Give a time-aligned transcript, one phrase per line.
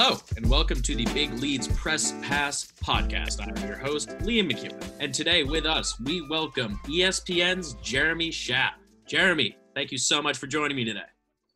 [0.00, 3.44] Hello, and welcome to the Big Leads Press Pass podcast.
[3.44, 4.80] I'm your host, Liam McEwen.
[5.00, 8.74] And today with us, we welcome ESPN's Jeremy Schaap.
[9.08, 11.00] Jeremy, thank you so much for joining me today.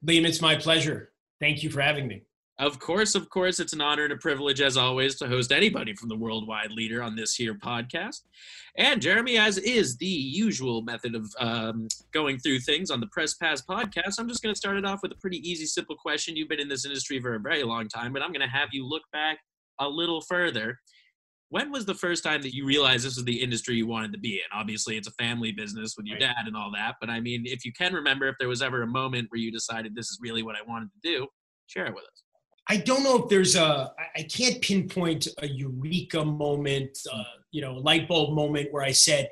[0.04, 1.12] Liam, it's my pleasure.
[1.38, 2.24] Thank you for having me.
[2.58, 5.94] Of course, of course, it's an honor and a privilege, as always, to host anybody
[5.94, 8.20] from the worldwide leader on this here podcast.
[8.76, 13.34] And Jeremy, as is the usual method of um, going through things on the Press
[13.34, 16.36] Pass podcast, I'm just going to start it off with a pretty easy, simple question.
[16.36, 18.68] You've been in this industry for a very long time, but I'm going to have
[18.72, 19.38] you look back
[19.80, 20.78] a little further.
[21.48, 24.18] When was the first time that you realized this was the industry you wanted to
[24.18, 24.44] be in?
[24.54, 26.34] Obviously, it's a family business with your Right.
[26.34, 28.82] dad and all that, but I mean, if you can remember if there was ever
[28.82, 31.26] a moment where you decided this is really what I wanted to do,
[31.66, 32.21] share it with us.
[32.68, 37.74] I don't know if there's a, I can't pinpoint a eureka moment, uh, you know,
[37.74, 39.30] light bulb moment where I said,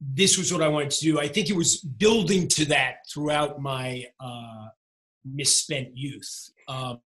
[0.00, 1.20] this was what I wanted to do.
[1.20, 4.66] I think it was building to that throughout my uh,
[5.24, 6.50] misspent youth.
[6.68, 7.00] Um,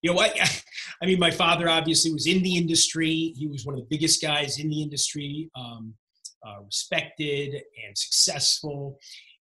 [0.00, 0.32] you know, I,
[1.02, 3.34] I mean, my father obviously was in the industry.
[3.36, 5.94] He was one of the biggest guys in the industry, um,
[6.46, 7.54] uh, respected
[7.86, 8.98] and successful.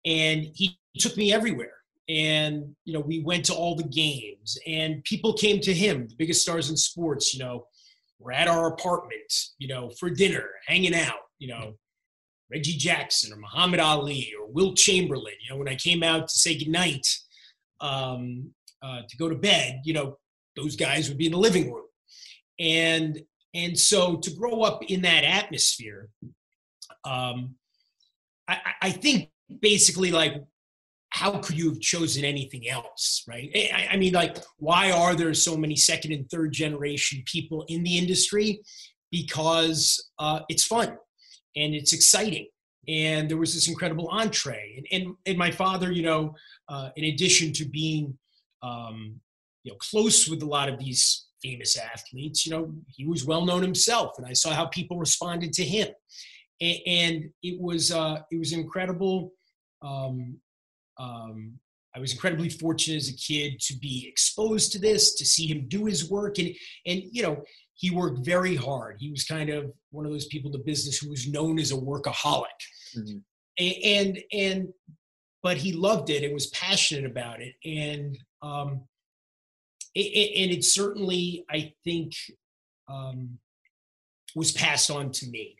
[0.04, 1.81] And he took me everywhere.
[2.08, 6.16] And, you know, we went to all the games and people came to him, the
[6.16, 7.66] biggest stars in sports, you know,
[8.18, 11.74] we're at our apartment, you know, for dinner, hanging out, you know,
[12.50, 15.34] Reggie Jackson or Muhammad Ali or Wilt Chamberlain.
[15.42, 17.06] You know, when I came out to say goodnight,
[17.80, 18.50] um,
[18.82, 20.18] uh, to go to bed, you know,
[20.56, 21.86] those guys would be in the living room.
[22.58, 23.22] And
[23.54, 26.08] and so to grow up in that atmosphere,
[27.04, 27.54] um,
[28.48, 29.30] I, I- I think
[29.60, 30.42] basically like
[31.12, 33.50] how could you have chosen anything else, right?
[33.54, 37.82] I, I mean, like, why are there so many second and third generation people in
[37.82, 38.62] the industry?
[39.10, 40.96] Because uh, it's fun
[41.54, 42.46] and it's exciting.
[42.88, 44.74] And there was this incredible entree.
[44.78, 46.34] And, and, and my father, you know,
[46.70, 48.16] uh, in addition to being,
[48.62, 49.20] um,
[49.64, 53.44] you know, close with a lot of these famous athletes, you know, he was well
[53.44, 54.12] known himself.
[54.16, 55.88] And I saw how people responded to him.
[56.62, 59.32] And, and it was, uh, it was incredible.
[59.82, 60.38] Um,
[60.98, 61.58] um,
[61.94, 65.66] I was incredibly fortunate as a kid to be exposed to this, to see him
[65.68, 66.50] do his work, and
[66.86, 67.42] and you know
[67.74, 68.96] he worked very hard.
[69.00, 71.70] He was kind of one of those people in the business who was known as
[71.72, 72.46] a workaholic,
[72.96, 73.22] Mhm.
[73.60, 74.68] A- and and
[75.42, 78.82] but he loved it and was passionate about it, and um,
[79.94, 82.14] it, it, and it certainly I think
[82.88, 83.38] um,
[84.34, 85.56] was passed on to me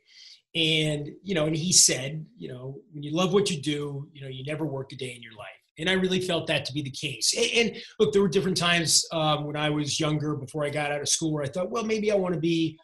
[0.54, 4.20] and you know and he said you know when you love what you do you
[4.20, 5.48] know you never work a day in your life.
[5.78, 7.34] And i really felt that to be the case.
[7.36, 10.92] And, and look there were different times um, when i was younger before i got
[10.92, 12.78] out of school where i thought well maybe i want to be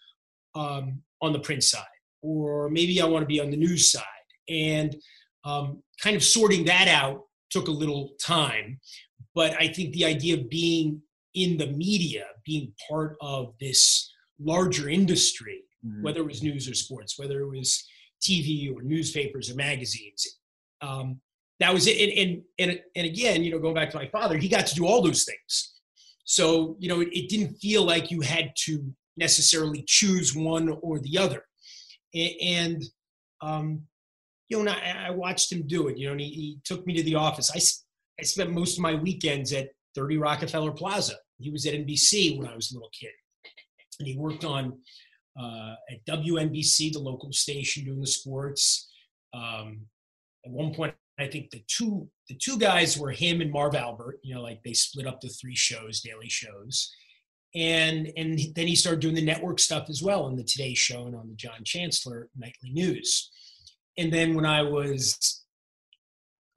[0.55, 1.85] um, on the print side
[2.23, 4.05] or maybe i want to be on the news side.
[4.49, 4.97] And
[5.45, 8.81] um, kind of sorting that out took a little time
[9.35, 11.03] but i think the idea of being
[11.35, 15.63] in the media being part of this larger industry
[16.03, 17.85] whether it was news or sports, whether it was
[18.23, 20.39] TV or newspapers or magazines.
[20.81, 21.21] Um,
[21.61, 21.97] that was it.
[22.01, 22.13] And,
[22.59, 24.87] and, and, and again, you know, going back to my father, he got to do
[24.87, 25.75] all those things.
[26.25, 30.99] So, you know, it, it didn't feel like you had to necessarily choose one or
[31.01, 31.43] the other.
[32.15, 32.85] A- And,
[33.41, 33.83] um,
[34.49, 36.87] you know, and I, I watched him do it, you know, and he, he took
[36.87, 37.51] me to the office.
[37.53, 37.59] I,
[38.21, 41.15] I spent most of my weekends at 30 Rockefeller Plaza.
[41.39, 43.11] He was at NBC when I was a little kid.
[43.99, 44.79] And he worked on
[45.41, 48.89] uh, at WNBC, the local station, doing the sports.
[49.35, 49.83] Um,
[50.45, 54.19] at one point, I think the two the two guys were him and Marv Albert.
[54.23, 56.93] You know, like they split up the three shows, daily shows,
[57.55, 61.07] and and then he started doing the network stuff as well on the Today Show
[61.07, 63.31] and on the John Chancellor nightly news.
[63.97, 65.45] And then when I was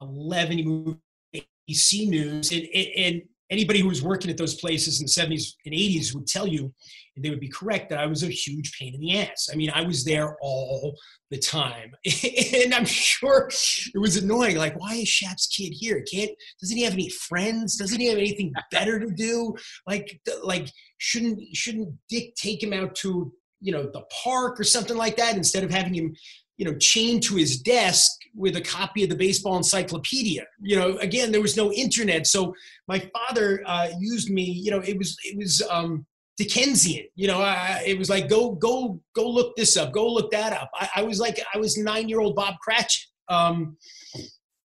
[0.00, 0.98] 11, he moved
[1.34, 2.66] ABC News, and,
[2.96, 3.22] and
[3.52, 6.72] anybody who was working at those places in the 70s and 80s would tell you
[7.14, 9.50] and they would be correct that I was a huge pain in the ass.
[9.52, 10.96] I mean, I was there all
[11.30, 11.92] the time,
[12.64, 13.50] and I'm sure
[13.94, 14.56] it was annoying.
[14.56, 16.02] Like, why is Schaap's kid here?
[16.10, 16.30] Can't
[16.60, 17.76] doesn't he have any friends?
[17.76, 19.54] Doesn't he have anything better to do?
[19.86, 20.68] Like, like
[20.98, 25.36] shouldn't shouldn't Dick take him out to you know the park or something like that
[25.36, 26.14] instead of having him
[26.56, 30.96] you know chained to his desk with a copy of the baseball encyclopedia you know
[30.98, 32.54] again there was no internet so
[32.88, 36.06] my father uh, used me you know it was it was um
[36.38, 37.06] Dickensian.
[37.14, 40.52] You know, I, it was like go go go look this up, go look that
[40.52, 40.70] up.
[40.74, 43.76] I, I was like I was nine year old Bob Cratchit, um,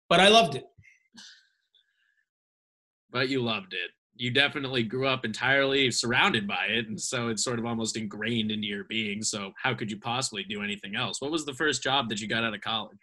[0.09, 0.65] but I loved it.
[3.11, 3.91] But you loved it.
[4.17, 8.51] You definitely grew up entirely surrounded by it, and so it's sort of almost ingrained
[8.51, 9.21] into your being.
[9.21, 11.21] So how could you possibly do anything else?
[11.21, 12.97] What was the first job that you got out of college?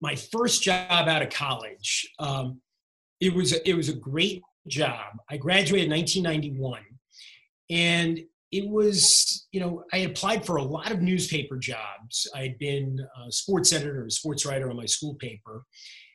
[0.00, 2.60] My first job out of college, um,
[3.20, 5.16] it was a, it was a great job.
[5.30, 6.82] I graduated in 1991,
[7.70, 8.20] and
[8.54, 12.30] it was, you know, I applied for a lot of newspaper jobs.
[12.36, 15.64] I had been a sports editor, a sports writer on my school paper.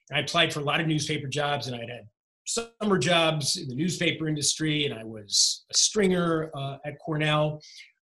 [0.09, 2.07] And I applied for a lot of newspaper jobs, and I'd had
[2.49, 7.61] summer jobs in the newspaper industry, and I was a stringer uh, at Cornell.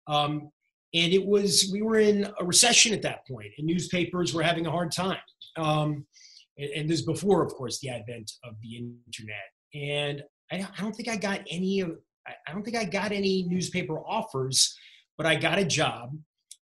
[0.07, 0.51] Um,
[0.93, 4.67] and it was, we were in a recession at that point, and newspapers were having
[4.67, 5.17] a hard time.
[5.57, 6.05] Um,
[6.57, 9.49] and, and this before, of course, the advent of the internet.
[9.73, 11.97] And I, I don't think I got any of,
[12.27, 14.75] I don't think I got any newspaper offers,
[15.17, 16.17] but I got a job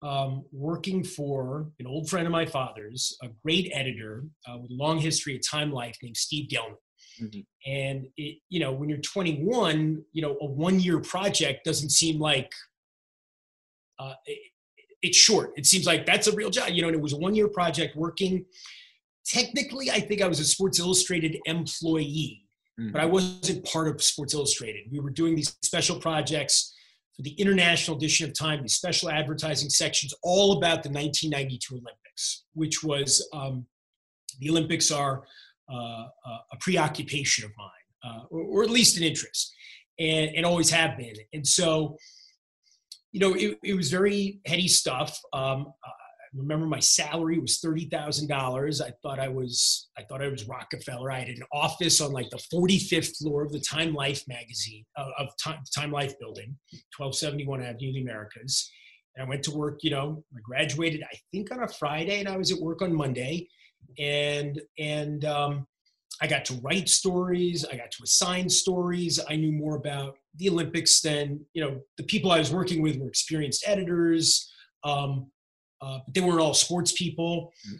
[0.04, 4.76] um, working for an old friend of my father's, a great editor uh, with a
[4.76, 6.76] long history at Time Life named Steve Gelman.
[7.22, 7.72] Mm-hmm.
[7.72, 12.52] And it, you know, when you're 21, you know, a one-year project doesn't seem like
[14.00, 14.40] uh, it,
[15.02, 15.52] it's short.
[15.56, 16.88] It seems like that's a real job, you know.
[16.88, 18.46] And it was a one-year project working.
[19.26, 22.46] Technically, I think I was a Sports Illustrated employee,
[22.80, 22.92] mm-hmm.
[22.92, 24.86] but I wasn't part of Sports Illustrated.
[24.92, 26.74] We were doing these special projects
[27.16, 32.46] for the international edition of Time, these special advertising sections, all about the 1992 Olympics,
[32.54, 33.66] which was um,
[34.40, 35.24] the Olympics are
[35.74, 37.70] a preoccupation of mine,
[38.04, 39.54] uh, or, or, at least an interest,
[40.00, 41.16] and, and always have been.
[41.34, 41.98] And so,
[43.12, 45.20] you know, it, it was very heady stuff.
[45.34, 45.74] Um,
[46.38, 48.82] remember my salary was $30,000.
[48.82, 51.12] I thought I was, I thought I was Rockefeller.
[51.12, 55.10] I had an office on like the 45th floor of the Time Life magazine, uh,
[55.20, 56.56] of Time, Time Life building,
[56.98, 58.70] 1271 Avenue of the Americas.
[59.16, 62.30] And I went to work, you know, I graduated, I think on a Friday and
[62.30, 63.48] I was at work on Monday.
[63.98, 65.68] And, and, um,
[66.20, 67.64] I got to write stories.
[67.64, 69.20] I got to assign stories.
[69.30, 71.80] I knew more about the Olympics than you know.
[71.98, 74.52] The people I was working with were experienced editors.
[74.84, 75.30] Um,
[75.82, 77.54] uh, but they weren't all sports people.
[77.68, 77.76] Mm-hmm.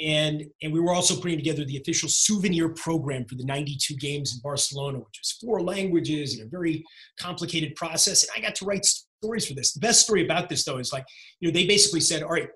[0.00, 4.34] And, and we were also putting together the official souvenir program for the 92 games
[4.34, 6.84] in Barcelona, which was four languages and a very
[7.18, 8.22] complicated process.
[8.22, 9.72] And I got to write stories for this.
[9.72, 11.04] The best story about this, though, is like,
[11.40, 12.48] you know, they basically said, all right,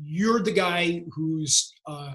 [0.00, 2.12] you're the guy who's, uh,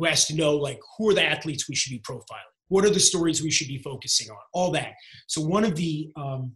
[0.00, 2.50] who has to know, like, who are the athletes we should be profiling?
[2.68, 4.38] What are the stories we should be focusing on?
[4.52, 4.94] All that.
[5.26, 6.52] So one of the, um,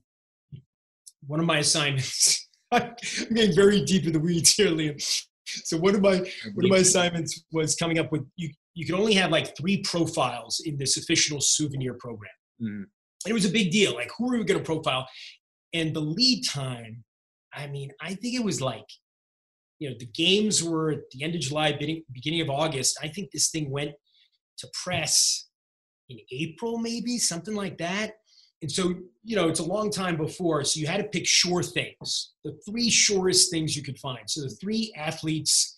[1.26, 2.94] one of my assignments I'm
[3.35, 5.00] getting very deep in the weeds here, Liam.
[5.46, 8.50] So one of my one of my assignments was coming up with you.
[8.75, 12.32] You can only have like three profiles in this official souvenir program.
[12.61, 12.85] Mm.
[13.26, 13.94] it was a big deal.
[13.94, 15.06] Like, who are we going to profile?
[15.73, 17.05] And the lead time,
[17.52, 18.87] I mean, I think it was like,
[19.84, 21.70] you know, the games were at the end of July,
[22.10, 22.96] beginning of August.
[23.02, 23.92] I think this thing went
[24.56, 25.50] to press
[26.08, 28.12] in April, maybe something like that.
[28.62, 28.94] And so,
[29.25, 32.58] you know, it's a long time before, so you had to pick sure things, the
[32.66, 34.20] three surest things you could find.
[34.26, 35.76] So the three athletes,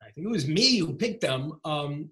[0.00, 2.10] I think it was me who picked them, um,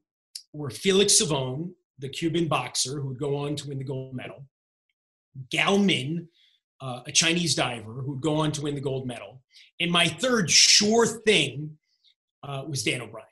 [0.52, 4.44] were Felix Savon, the Cuban boxer who would go on to win the gold medal,
[5.52, 6.26] Gao Min,
[6.80, 9.40] uh, a Chinese diver who would go on to win the gold medal,
[9.82, 11.76] and my third sure thing
[12.42, 13.26] uh, was Dan O'Brien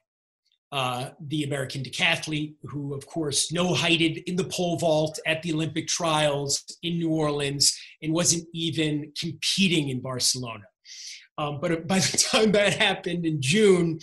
[0.73, 5.53] uh, the American decathlete, who, of course, no heighted in the pole vault at the
[5.53, 10.65] Olympic trials in New Orleans and wasn't even competing in Barcelona.
[11.39, 13.99] Um, but by the time that happened in June,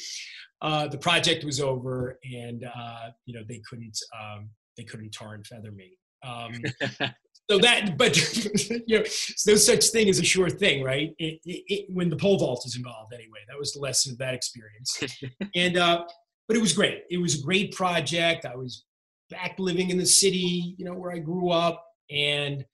[0.62, 5.36] uh, the project was over, and uh, you know they couldn't um, they couldn't tar
[5.36, 5.98] and feather me.
[6.26, 6.52] Um,
[7.50, 8.16] so that, but
[8.88, 9.04] you know,
[9.48, 11.14] no such thing as a sure thing, right?
[11.18, 13.40] It, it, it, when the pole vault is involved, anyway.
[13.48, 15.00] That was the lesson of that experience.
[15.56, 16.04] and uh,
[16.48, 17.04] but it was great.
[17.10, 18.46] It was a great project.
[18.46, 18.84] I was
[19.30, 22.66] back living in the city, you know, where I grew up, and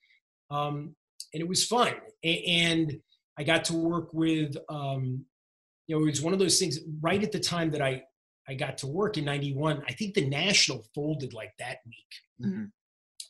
[0.50, 0.94] um,
[1.32, 1.94] and it was fun.
[2.24, 2.98] And
[3.38, 5.24] I got to work with, um,
[5.86, 6.80] you know, it was one of those things.
[7.00, 8.02] Right at the time that I
[8.48, 12.64] I got to work in '91, I think the National folded like that week, mm-hmm.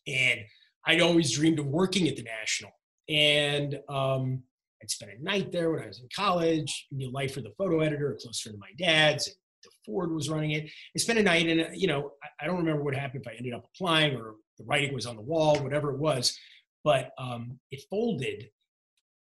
[0.07, 0.41] and
[0.87, 2.73] I'd always dreamed of working at the National,
[3.09, 4.43] and um,
[4.83, 6.87] I'd spent a night there when I was in college.
[6.93, 9.29] Neil Leifer, the photo editor, a close friend of my dad's.
[9.29, 9.37] And,
[9.85, 10.65] Ford was running it.
[10.65, 13.37] I spent a night and, you know, I, I, don't remember what happened if I
[13.37, 16.39] ended up applying or the writing was on the wall, whatever it was,
[16.83, 18.49] but um, it folded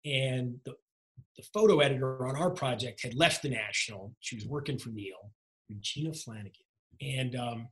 [0.04, 0.74] and the,
[1.36, 4.14] the photo editor on our project had left the National.
[4.20, 5.32] She was working for Neil,
[5.68, 6.52] Regina Flanagan.
[7.00, 7.68] And, um,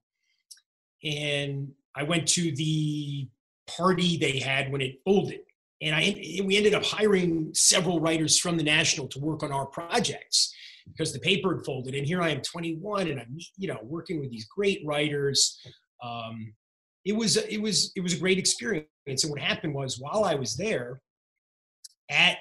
[1.04, 3.28] and I went to the
[3.76, 5.40] party they had when it folded.
[5.80, 6.14] And I,
[6.44, 10.54] we ended up hiring several writers from the National to work on our projects
[10.86, 11.94] because the paper had folded.
[11.94, 15.58] And here I am 21 and I'm, you know, working with these great writers.
[16.02, 16.54] Um,
[17.04, 18.86] it was, it was, it was a great experience.
[19.06, 21.00] And what happened was while I was there
[22.10, 22.38] at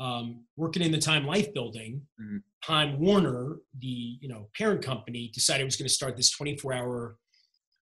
[0.00, 2.38] um, working in the Time Life building, mm-hmm.
[2.64, 6.72] Time Warner, the, you know, parent company decided it was going to start this 24
[6.72, 7.16] hour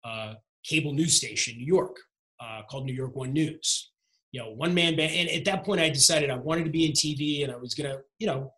[0.04, 1.96] uh, cable news station in New York.
[2.40, 3.90] Uh, called New York One News.
[4.32, 5.12] You know, one man band.
[5.12, 7.74] And at that point, I decided I wanted to be in TV, and I was
[7.74, 8.52] gonna, you know,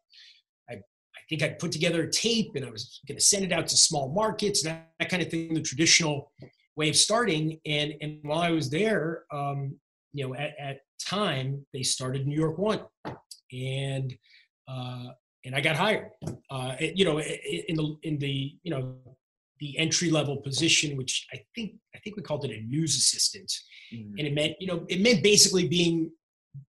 [0.68, 3.68] I I think I put together a tape, and I was gonna send it out
[3.68, 5.54] to small markets that, that kind of thing.
[5.54, 6.32] The traditional
[6.78, 7.60] way of starting.
[7.66, 9.76] And and while I was there, um,
[10.14, 12.80] you know, at, at time they started New York One,
[13.52, 14.14] and
[14.66, 15.08] uh,
[15.44, 16.10] and I got hired.
[16.50, 18.96] Uh, you know, in the in the you know
[19.60, 23.52] the entry level position, which I think I think we called it a news assistant,
[23.92, 24.18] mm-hmm.
[24.18, 26.10] and it meant you know it meant basically being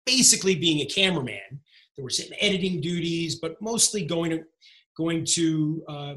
[0.05, 1.61] basically being a cameraman.
[1.95, 4.43] There were some editing duties, but mostly going to
[4.97, 6.13] going to uh,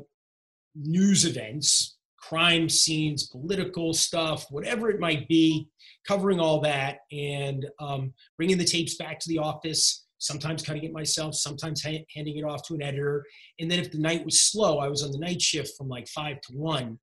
[0.75, 5.69] news events, crime scenes, political stuff, whatever it might be,
[6.07, 10.93] covering all that and um, bringing the tapes back to the office sometimes cutting it
[10.93, 13.25] myself, sometimes ha- handing it off to an editor.
[13.59, 16.07] And then if the night was slow, I was on the night shift from like
[16.09, 16.99] five to one.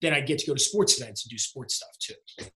[0.00, 2.46] Then I'd get to go to sports events and do sports stuff too.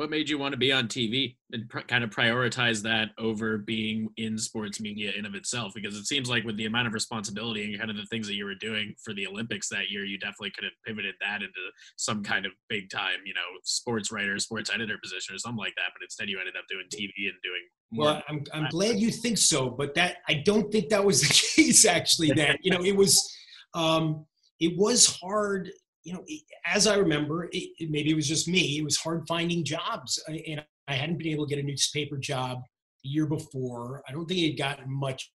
[0.00, 3.58] What made you want to be on TV and pr- kind of prioritize that over
[3.58, 5.72] being in sports media in of itself?
[5.74, 8.32] Because it seems like with the amount of responsibility and kind of the things that
[8.32, 11.60] you were doing for the Olympics that year, you definitely could have pivoted that into
[11.98, 15.74] some kind of big time, you know, sports writer, sports editor position or something like
[15.76, 15.90] that.
[15.92, 17.60] But instead, you ended up doing TV and doing.
[17.92, 21.34] Well, I'm I'm glad you think so, but that I don't think that was the
[21.62, 22.30] case actually.
[22.30, 23.36] That you know, it was
[23.74, 24.24] um,
[24.60, 25.70] it was hard
[26.02, 26.24] you know,
[26.64, 28.78] as I remember, it, it, maybe it was just me.
[28.78, 32.62] It was hard finding jobs, and I hadn't been able to get a newspaper job
[33.02, 34.02] the year before.
[34.08, 35.30] I don't think it had gotten much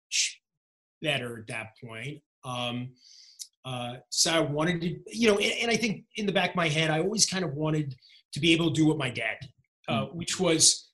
[1.01, 2.21] better at that point.
[2.45, 2.91] Um,
[3.65, 6.55] uh, so I wanted to, you know, and, and, I think in the back of
[6.55, 7.95] my head, I always kind of wanted
[8.33, 9.49] to be able to do what my dad did,
[9.87, 10.17] uh, hmm.
[10.17, 10.89] which was,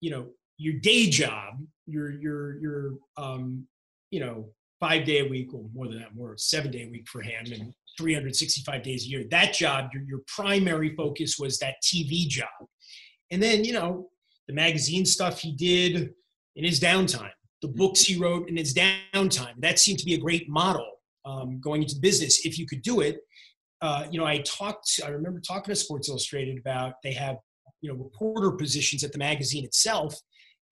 [0.00, 1.54] you know, your day job,
[1.86, 3.66] your your your um,
[4.10, 7.06] you know, five day a week, or more than that, more seven day a week
[7.08, 9.24] for him, and 365 days a year.
[9.30, 12.48] That job, your, your primary focus was that TV job.
[13.30, 14.08] And then, you know,
[14.48, 16.10] the magazine stuff he did
[16.56, 17.30] in his downtime,
[17.62, 17.78] the mm-hmm.
[17.78, 19.54] books he wrote in his downtime.
[19.58, 20.86] That seemed to be a great model
[21.24, 23.18] um, going into business if you could do it.
[23.82, 27.36] Uh, you know, I talked, I remember talking to Sports Illustrated about they have,
[27.80, 30.14] you know, reporter positions at the magazine itself.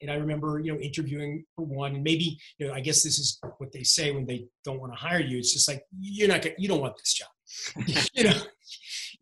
[0.00, 3.18] And I remember, you know, interviewing for one, and maybe, you know, I guess this
[3.18, 5.38] is what they say when they don't want to hire you.
[5.38, 7.28] It's just like you're not, gonna, you don't want this job.
[8.14, 8.40] you know,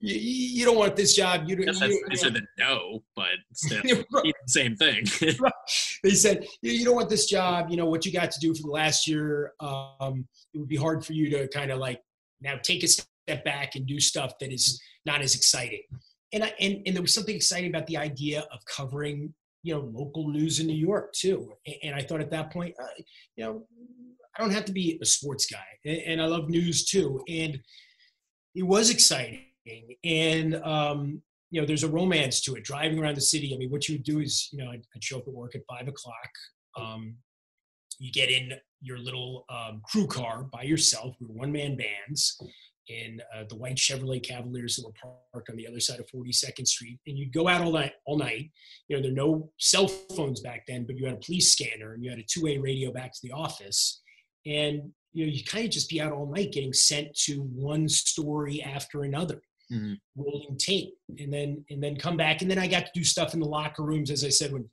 [0.01, 1.45] you, you, don't want this job.
[1.47, 1.67] You don't.
[1.79, 4.35] That's you, said than no, but still, right.
[4.47, 5.05] same thing.
[5.39, 5.53] right.
[6.03, 7.69] They said you don't want this job.
[7.71, 9.53] You know what you got to do for the last year.
[9.61, 12.01] Um, it would be hard for you to kind of like
[12.41, 15.83] now take a step back and do stuff that is not as exciting.
[16.33, 19.33] And I, and and there was something exciting about the idea of covering
[19.67, 21.53] you know local news in New York too.
[21.83, 23.03] And I thought at that point, uh,
[23.35, 23.67] you know,
[24.37, 27.21] I don't have to be a sports guy, and I love news too.
[27.29, 27.59] And
[28.55, 29.43] it was exciting,
[30.05, 31.21] and um,
[31.51, 32.63] you know, there's a romance to it.
[32.63, 33.53] Driving around the city.
[33.53, 35.57] I mean, what you would do is, you know, I'd, I'd show up at work
[35.57, 36.31] at five o'clock.
[36.79, 37.17] Um,
[37.99, 41.17] you get in your little um, crew car by yourself.
[41.21, 42.41] We one man bands,
[42.89, 46.67] in uh, the white Chevrolet Cavaliers that were parked on the other side of 42nd
[46.67, 46.99] Street.
[47.07, 48.51] And you'd go out all night, all night.
[48.89, 51.95] You know, there were no cell phones back then, but you had a police scanner
[51.95, 54.01] and you had a two-way radio back to the office.
[54.45, 57.89] And you know, you kind of just be out all night getting sent to one
[57.89, 59.41] story after another,
[59.73, 59.95] mm-hmm.
[60.15, 62.43] rolling tape, and then and then come back.
[62.43, 64.69] And then I got to do stuff in the locker rooms, as I said, when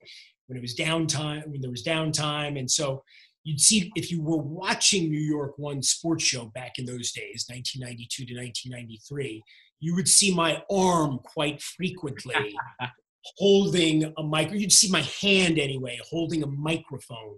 [0.48, 2.60] when it was downtime, when there was downtime.
[2.60, 3.04] And so
[3.44, 7.46] you'd see if you were watching New York One sports show back in those days,
[7.50, 9.44] 1992 to 1993,
[9.80, 12.56] you would see my arm quite frequently
[13.38, 14.52] holding a mic.
[14.52, 17.38] You'd see my hand anyway, holding a microphone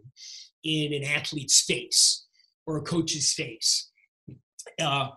[0.64, 2.26] in an athlete's face
[2.68, 3.92] or a coach's face.
[4.80, 5.08] Uh,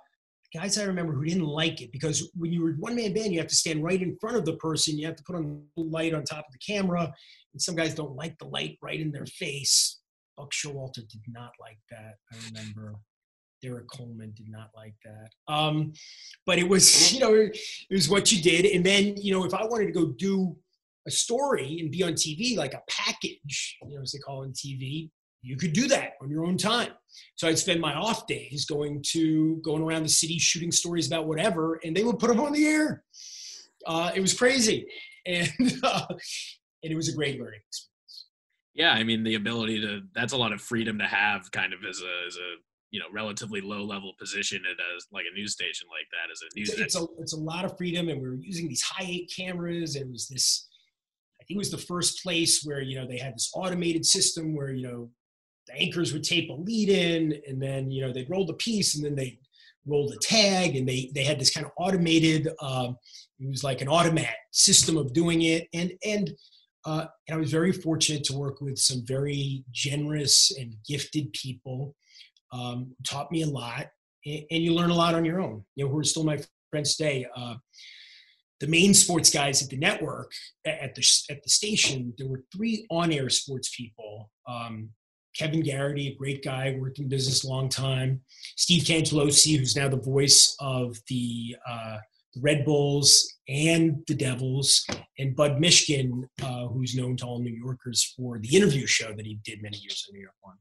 [0.54, 3.38] guys I remember who didn't like it because when you were one man band, you
[3.38, 4.98] have to stand right in front of the person.
[4.98, 7.12] You have to put on the light on top of the camera.
[7.52, 10.00] And some guys don't like the light right in their face.
[10.38, 12.14] Buck Showalter did not like that.
[12.32, 12.94] I remember
[13.60, 15.52] Derrick Coleman did not like that.
[15.52, 15.92] Um,
[16.46, 17.58] but it was, you know, it
[17.90, 18.64] was what you did.
[18.66, 20.56] And then, you know, if I wanted to go do
[21.06, 24.46] a story and be on TV, like a package, you know, as they call it
[24.46, 25.10] on TV,
[25.42, 26.90] you could do that on your own time.
[27.36, 31.26] So I'd spend my off days going to going around the city shooting stories about
[31.26, 33.04] whatever, and they would put them on the air.
[33.86, 34.86] Uh, it was crazy,
[35.26, 35.50] and
[35.82, 37.87] uh, and it was a great learning experience
[38.78, 41.80] yeah i mean the ability to that's a lot of freedom to have kind of
[41.88, 42.54] as a as a
[42.90, 46.40] you know relatively low level position at a like a news station like that as
[46.40, 48.82] a news it's, it's a it's a lot of freedom and we were using these
[48.82, 50.68] high eight cameras and it was this
[51.40, 54.56] i think it was the first place where you know they had this automated system
[54.56, 55.10] where you know
[55.66, 58.96] the anchors would tape a lead in and then you know they'd roll the piece
[58.96, 59.38] and then they
[59.88, 62.48] rolled a tag, and they they had this kind of automated.
[62.60, 62.96] Um,
[63.40, 66.30] it was like an automat system of doing it, and and
[66.84, 71.94] uh, and I was very fortunate to work with some very generous and gifted people.
[72.52, 73.88] Um, taught me a lot,
[74.24, 75.64] and, and, you learn a lot on your own.
[75.76, 76.38] You know, who are still my
[76.70, 77.26] friends today.
[77.36, 77.56] Uh,
[78.60, 80.32] the main sports guys at the network
[80.64, 84.30] at the at the station, there were three on-air sports people.
[84.48, 84.90] Um,
[85.36, 88.22] Kevin Garrity, a great guy, worked in business a long time.
[88.56, 91.98] Steve Cangelosi, who's now the voice of the, uh,
[92.36, 94.86] Red Bulls and the Devils,
[95.18, 99.26] and Bud Mishkin, uh, who's known to all New Yorkers for the interview show that
[99.26, 100.56] he did many years in New York One.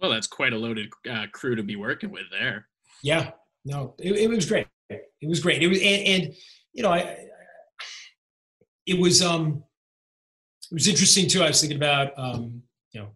[0.00, 2.66] Well, that's quite a loaded uh, crew to be working with there.
[3.02, 3.30] Yeah,
[3.64, 4.66] no, it, it was great.
[4.90, 5.62] It was great.
[5.62, 6.34] It was, and, and
[6.72, 7.16] you know, I,
[8.86, 9.62] it was, um,
[10.70, 11.42] it was interesting too.
[11.42, 13.10] I was thinking about, um, you know,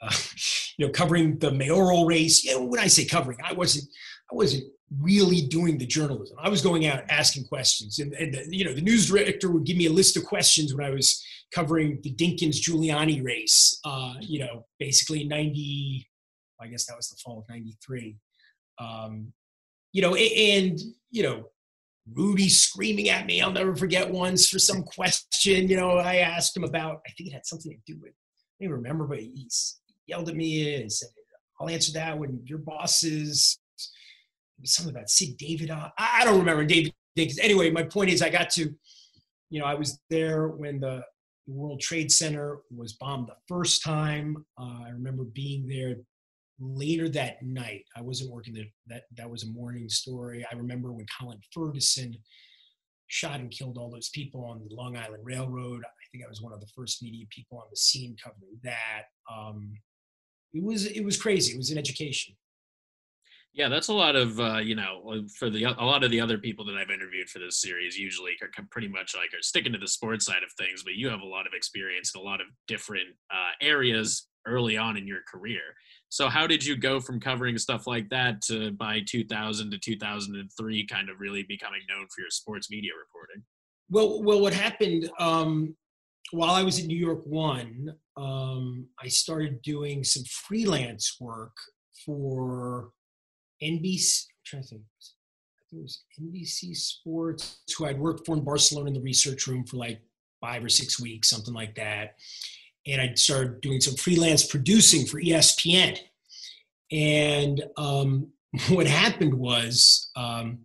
[0.00, 0.12] uh,
[0.78, 2.44] you know, covering the mayoral race.
[2.44, 3.86] You know, when I say covering, I wasn't,
[4.32, 4.64] I wasn't
[4.98, 6.36] really doing the journalism.
[6.42, 9.64] I was going out asking questions, and, and the, you know, the news director would
[9.64, 13.78] give me a list of questions when I was covering the Dinkins Giuliani race.
[13.84, 16.06] Uh, you know, basically ninety.
[16.60, 18.16] I guess that was the fall of '93.
[18.78, 19.32] Um,
[19.92, 20.78] you know, and
[21.10, 21.44] you know,
[22.12, 23.40] Rudy screaming at me.
[23.40, 25.68] I'll never forget once for some question.
[25.68, 27.00] You know, I asked him about.
[27.06, 28.12] I think it had something to do with.
[28.60, 29.48] I don't remember, but he
[30.06, 31.08] yelled at me and said,
[31.60, 33.58] "I'll answer that when your bosses."
[34.64, 35.70] Something about Sid David.
[35.70, 36.92] Uh, I don't remember David.
[37.16, 38.70] Anyway, my point is, I got to.
[39.50, 41.02] You know, I was there when the
[41.48, 44.44] World Trade Center was bombed the first time.
[44.58, 45.96] Uh, I remember being there
[46.60, 48.66] later that night, I wasn't working there.
[48.86, 50.46] That that was a morning story.
[50.50, 52.16] I remember when Colin Ferguson
[53.08, 55.82] shot and killed all those people on the Long Island Railroad.
[55.84, 59.04] I think I was one of the first media people on the scene covering that.
[59.30, 59.72] Um,
[60.52, 61.54] it was it was crazy.
[61.54, 62.34] It was an education.
[63.52, 66.38] Yeah, that's a lot of uh, you know for the a lot of the other
[66.38, 69.78] people that I've interviewed for this series usually are pretty much like are sticking to
[69.78, 72.40] the sports side of things, but you have a lot of experience in a lot
[72.40, 75.60] of different uh, areas early on in your career.
[76.08, 80.86] So how did you go from covering stuff like that to by 2000 to 2003
[80.86, 83.42] kind of really becoming known for your sports media reporting?
[83.90, 85.76] Well, well, what happened um,
[86.30, 91.56] while I was at New York One, um, I started doing some freelance work
[92.06, 92.90] for
[93.62, 94.24] NBC.
[94.24, 94.82] I'm trying to think.
[95.72, 99.76] It was NBC Sports, who I'd worked for in Barcelona in the research room for
[99.76, 100.00] like
[100.40, 102.16] five or six weeks, something like that
[102.86, 105.98] and I started doing some freelance producing for ESPN.
[106.90, 108.28] And um,
[108.68, 110.60] what happened was um,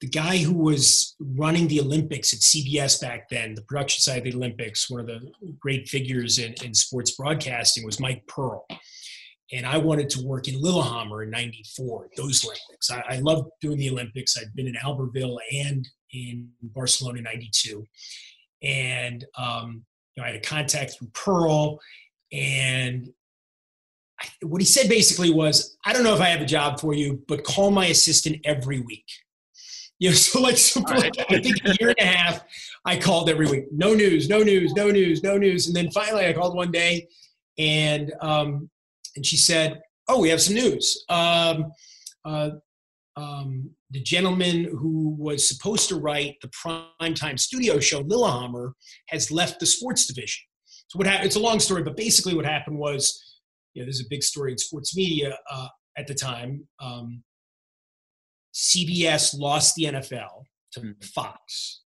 [0.00, 4.24] the guy who was running the Olympics at CBS back then, the production side of
[4.24, 8.66] the Olympics, one of the great figures in, in sports broadcasting was Mike Pearl.
[9.52, 12.90] And I wanted to work in Lillehammer in 94, those Olympics.
[12.90, 14.36] I, I loved doing the Olympics.
[14.38, 17.84] I'd been in Albertville and in Barcelona in 92.
[18.62, 19.84] And um,
[20.20, 21.80] know, I had a contact through Pearl,
[22.32, 23.08] and
[24.20, 26.94] I, what he said basically was, "I don't know if I have a job for
[26.94, 29.06] you, but call my assistant every week."
[29.98, 31.16] You know, so like, so right.
[31.16, 32.44] like I think a year and a half,
[32.84, 33.64] I called every week.
[33.72, 37.08] No news, no news, no news, no news, and then finally I called one day,
[37.58, 38.70] and um,
[39.16, 41.72] and she said, "Oh, we have some news." Um,
[42.24, 42.50] uh,
[43.16, 48.74] um, the gentleman who was supposed to write the primetime studio show, Lillehammer,
[49.08, 50.42] has left the sports division.
[50.88, 51.26] So what happened?
[51.26, 53.40] It's a long story, but basically what happened was,
[53.74, 56.66] you know, there's a big story in sports media uh, at the time.
[56.80, 57.22] Um,
[58.54, 60.90] CBS lost the NFL to mm-hmm.
[61.14, 61.82] Fox,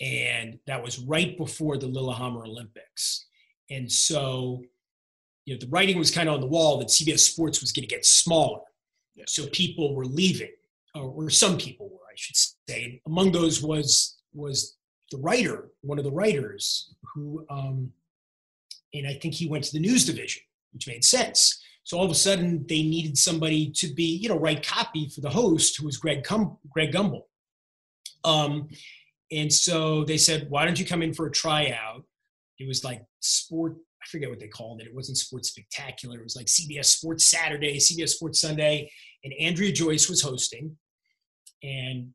[0.00, 3.26] and that was right before the Lillehammer Olympics.
[3.70, 4.62] And so,
[5.46, 7.88] you know, the writing was kind of on the wall that CBS Sports was going
[7.88, 8.60] to get smaller
[9.16, 9.24] yeah.
[9.26, 10.52] So people were leaving,
[10.94, 12.36] or some people were, I should
[12.68, 13.00] say.
[13.06, 14.76] Among those was was
[15.10, 17.92] the writer, one of the writers, who, um,
[18.92, 21.62] and I think he went to the news division, which made sense.
[21.84, 25.22] So all of a sudden, they needed somebody to be, you know, write copy for
[25.22, 27.22] the host, who was Greg Cum- Greg Gumbel.
[28.24, 28.68] Um,
[29.30, 32.04] and so they said, "Why don't you come in for a tryout?"
[32.58, 34.86] It was like sport I forget what they called it.
[34.86, 36.18] It wasn't Sports Spectacular.
[36.18, 38.90] It was like CBS Sports Saturday, CBS Sports Sunday,
[39.24, 40.76] and Andrea Joyce was hosting,
[41.62, 42.10] and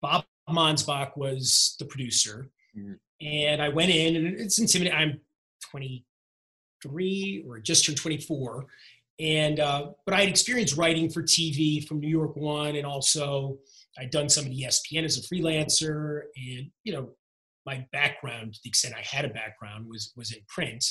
[0.00, 2.48] Bob Monsbach was the producer.
[2.76, 2.92] Mm-hmm.
[3.20, 4.98] And I went in, and it's intimidating.
[4.98, 5.20] I'm
[5.70, 8.66] 23 or just turned 24,
[9.18, 13.58] and uh, but I had experience writing for TV from New York One, and also
[13.98, 17.10] I'd done some of ESPN as a freelancer, and you know
[17.66, 20.84] my background, to the extent I had a background, was was in print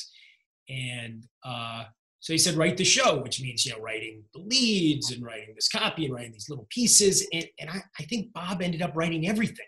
[0.68, 1.84] and uh,
[2.20, 5.54] So he said, write the show, which means, you know, writing the leads and writing
[5.54, 7.26] this copy and writing these little pieces.
[7.32, 9.66] And, and I, I think Bob ended up writing everything.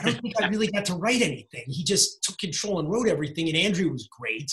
[0.00, 1.64] I don't think I really got to write anything.
[1.66, 3.48] He just took control and wrote everything.
[3.48, 4.50] And Andrea was great.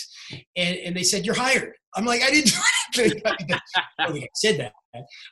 [0.56, 1.72] And, and they said, you're hired.
[1.94, 3.22] I'm like, I didn't do anything.
[3.98, 4.72] I I said that.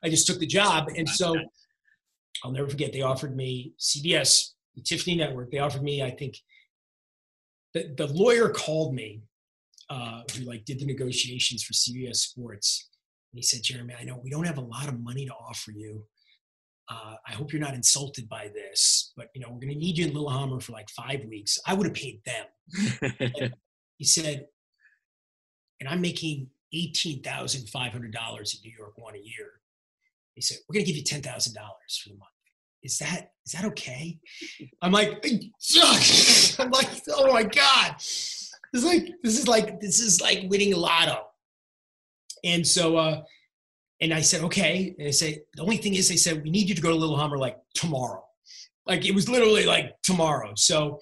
[0.02, 0.88] I just took the job.
[0.96, 1.36] And so
[2.44, 5.50] I'll never forget, they offered me CBS, the Tiffany Network.
[5.50, 6.36] They offered me, I think,
[7.74, 9.22] the, the lawyer called me
[9.88, 12.88] uh, who like did the negotiations for CBS Sports.
[13.32, 15.70] And he said, Jeremy, I know we don't have a lot of money to offer
[15.70, 16.04] you.
[16.88, 19.98] Uh, I hope you're not insulted by this, but you know we're going to need
[19.98, 21.58] you in Lillehammer for like five weeks.
[21.66, 23.50] I would have paid them.
[23.98, 24.46] he said,
[25.80, 29.60] and I'm making eighteen thousand five hundred dollars in New York one a year.
[30.34, 32.30] He said, we're going to give you ten thousand dollars for the month.
[32.84, 34.18] Is that is that okay?
[34.80, 35.08] I'm like,
[36.58, 37.96] I'm like, oh my god.
[38.72, 41.22] This is like this is like this is like winning lotto.
[42.44, 43.22] And so uh
[44.00, 44.94] and I said, okay.
[44.98, 46.94] And they say, the only thing is they said, we need you to go to
[46.94, 48.22] Lillehammer like tomorrow.
[48.86, 50.52] Like it was literally like tomorrow.
[50.56, 50.98] So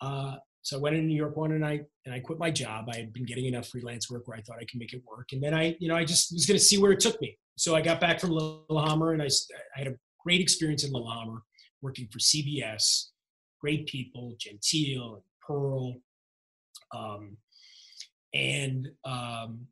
[0.00, 2.86] uh so I went to New York one night and I quit my job.
[2.92, 5.28] I had been getting enough freelance work where I thought I could make it work.
[5.32, 7.36] And then I, you know, I just was to see where it took me.
[7.56, 11.42] So I got back from Lillehammer and I, I had a great experience in Lillehammer
[11.82, 13.06] working for CBS.
[13.60, 15.96] Great people, Gentile and Pearl,
[16.94, 17.36] um,
[18.34, 19.66] and um,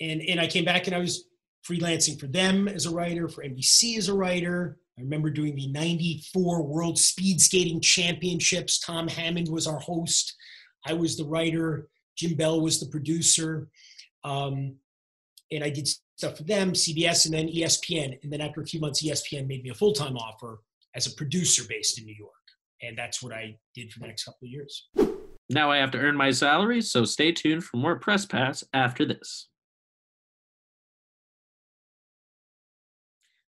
[0.00, 1.24] and and I came back and I was
[1.68, 4.78] freelancing for them as a writer, for NBC as a writer.
[4.98, 8.80] I remember doing the 94 World Speed Skating Championships.
[8.80, 10.34] Tom Hammond was our host.
[10.86, 11.88] I was the writer.
[12.16, 13.68] Jim Bell was the producer.
[14.24, 14.76] Um,
[15.50, 18.18] and I did stuff for them, CBS, and then ESPN.
[18.22, 20.60] And then after a few months, ESPN made me a full time offer
[20.94, 22.32] as a producer based in New York.
[22.82, 24.88] And that's what I did for the next couple of years.
[25.50, 29.04] Now I have to earn my salary, so stay tuned for more Press Pass after
[29.04, 29.48] this.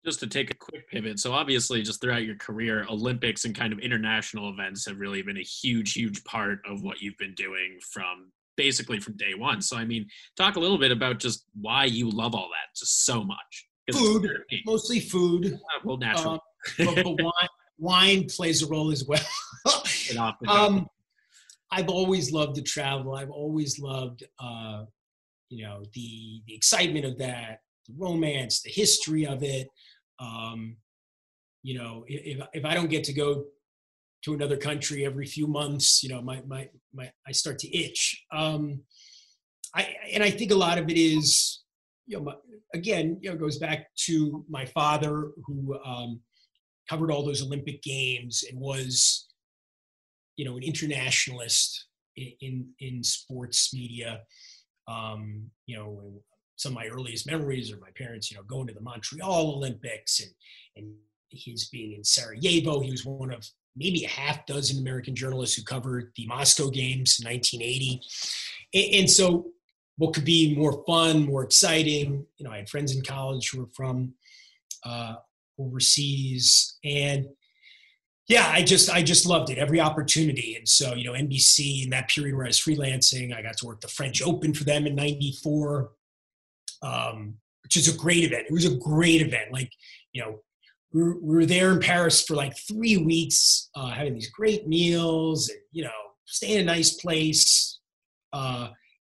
[0.04, 1.20] Just to take a quick pivot.
[1.20, 5.38] So, obviously, just throughout your career, Olympics and kind of international events have really been
[5.38, 9.62] a huge, huge part of what you've been doing from basically from day one.
[9.62, 13.07] So, I mean, talk a little bit about just why you love all that just
[13.07, 13.68] so much.
[13.92, 14.28] Food,
[14.66, 15.54] mostly food.
[15.54, 16.40] Uh, well, naturally.
[16.80, 19.20] Uh, but, but wine, wine, plays a role as well.
[20.48, 20.87] um,
[21.74, 23.16] I've always loved to travel.
[23.16, 24.84] I've always loved, uh,
[25.50, 27.58] you know, the the excitement of that,
[27.88, 29.66] the romance, the history of it.
[30.20, 30.76] Um,
[31.64, 33.46] you know, if if I don't get to go
[34.24, 38.24] to another country every few months, you know, my my my I start to itch.
[38.32, 38.82] Um,
[39.74, 41.62] I and I think a lot of it is,
[42.06, 42.34] you know, my,
[42.72, 46.20] again, you know, goes back to my father who um,
[46.88, 49.26] covered all those Olympic games and was
[50.36, 54.22] you know an internationalist in in, in sports media.
[54.86, 56.22] Um, you know,
[56.56, 60.20] some of my earliest memories are my parents, you know, going to the Montreal Olympics
[60.20, 60.30] and
[60.76, 60.94] and
[61.30, 62.80] his being in Sarajevo.
[62.80, 67.18] He was one of maybe a half dozen American journalists who covered the Moscow Games
[67.20, 68.00] in 1980.
[68.72, 69.46] And, and so,
[69.96, 72.26] what could be more fun, more exciting?
[72.36, 74.14] You know, I had friends in college who were from
[74.84, 75.14] uh,
[75.58, 77.26] overseas, and
[78.28, 80.56] yeah i just i just loved it every opportunity.
[80.56, 83.66] And so you know nbc in that period where i was freelancing i got to
[83.66, 85.90] work the french open for them in 94
[86.82, 88.46] um, which is a great event.
[88.46, 89.52] It was a great event.
[89.52, 89.72] Like
[90.12, 90.40] you know
[90.92, 94.68] we were, we were there in paris for like three weeks uh, having these great
[94.68, 95.90] meals and you know
[96.26, 97.80] staying in a nice place
[98.32, 98.68] uh,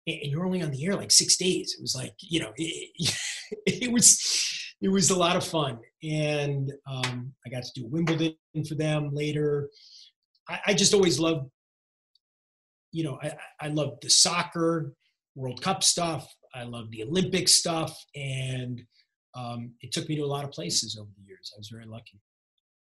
[0.06, 1.74] and, and you're only on the air like six days.
[1.76, 3.14] It was like you know it,
[3.66, 4.20] it was
[4.82, 5.78] it was a lot of fun.
[6.02, 8.34] And um, I got to do Wimbledon
[8.68, 9.70] for them later.
[10.48, 11.48] I, I just always loved,
[12.90, 14.92] you know, I, I loved the soccer,
[15.36, 16.28] World Cup stuff.
[16.54, 17.96] I loved the Olympic stuff.
[18.16, 18.82] And
[19.34, 21.52] um, it took me to a lot of places over the years.
[21.56, 22.20] I was very lucky.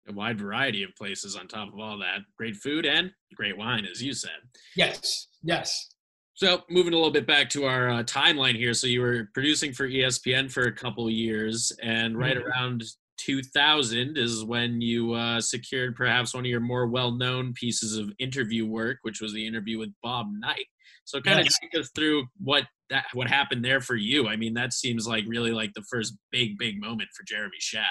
[0.07, 2.19] A wide variety of places on top of all that.
[2.37, 4.29] Great food and great wine, as you said.
[4.75, 5.94] Yes, yes.
[6.35, 8.73] So moving a little bit back to our uh, timeline here.
[8.73, 12.47] So you were producing for ESPN for a couple years, and right mm-hmm.
[12.47, 12.83] around
[13.19, 18.65] 2000 is when you uh, secured perhaps one of your more well-known pieces of interview
[18.65, 20.65] work, which was the interview with Bob Knight.
[21.05, 21.55] So kind yes.
[21.55, 24.27] of take us through what that what happened there for you.
[24.27, 27.85] I mean, that seems like really like the first big big moment for Jeremy Schaap.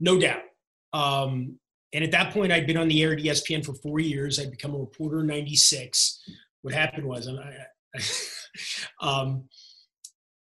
[0.00, 0.42] No doubt.
[0.92, 1.58] Um,
[1.92, 4.40] and at that point, I'd been on the air at ESPN for four years.
[4.40, 6.20] I'd become a reporter in '96
[6.62, 8.00] what happened was, I, I,
[9.06, 9.44] um,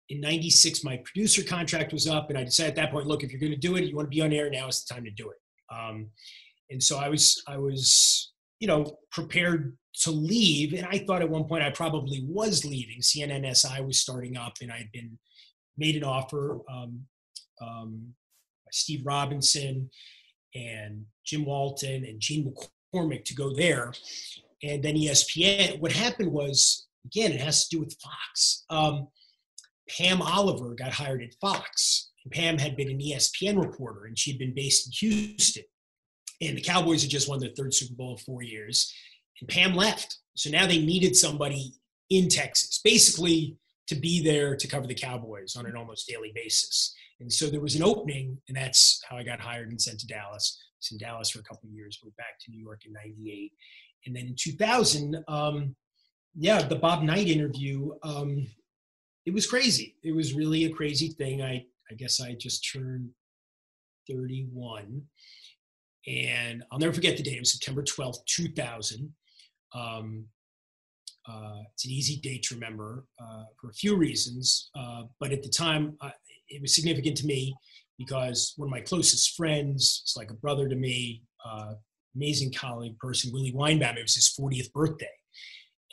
[0.08, 3.30] in 96, my producer contract was up, and I decided at that point, look, if
[3.30, 5.04] you're going to do it, you want to be on air, now is the time
[5.04, 5.36] to do it.
[5.74, 6.08] Um,
[6.70, 11.30] and so I was, I was, you know, prepared to leave, and I thought at
[11.30, 13.00] one point I probably was leaving.
[13.00, 15.18] CNNSI was starting up, and I had been
[15.76, 16.58] made an offer.
[16.70, 17.06] Um,
[17.60, 18.14] um,
[18.72, 19.90] Steve Robinson
[20.54, 22.52] and Jim Walton and Gene
[22.94, 23.92] McCormick to go there,
[24.62, 25.80] and then ESPN.
[25.80, 28.64] What happened was, again, it has to do with Fox.
[28.70, 29.08] Um,
[29.88, 32.10] Pam Oliver got hired at Fox.
[32.30, 35.64] Pam had been an ESPN reporter, and she'd been based in Houston.
[36.40, 38.92] And the Cowboys had just won their third Super Bowl in four years.
[39.40, 40.18] And Pam left.
[40.36, 41.72] So now they needed somebody
[42.08, 43.56] in Texas, basically
[43.88, 46.94] to be there to cover the Cowboys on an almost daily basis.
[47.20, 50.06] And so there was an opening, and that's how I got hired and sent to
[50.06, 50.58] Dallas.
[50.60, 52.92] I was in Dallas for a couple of years, moved back to New York in
[52.92, 53.52] 98.
[54.06, 55.74] And then in 2000, um,
[56.34, 58.46] yeah, the Bob Knight interview, um,
[59.26, 59.96] it was crazy.
[60.02, 61.42] It was really a crazy thing.
[61.42, 63.10] I, I guess I just turned
[64.08, 65.02] 31.
[66.06, 67.36] And I'll never forget the date.
[67.36, 69.12] It was September 12th, 2000.
[69.74, 70.24] Um,
[71.28, 75.42] uh, it's an easy date to remember uh, for a few reasons, uh, but at
[75.42, 76.10] the time uh,
[76.48, 77.54] it was significant to me
[77.98, 81.74] because one of my closest friends, it's like a brother to me, uh,
[82.14, 83.96] amazing colleague person, Willie Weinbaum.
[83.96, 85.08] It was his 40th birthday,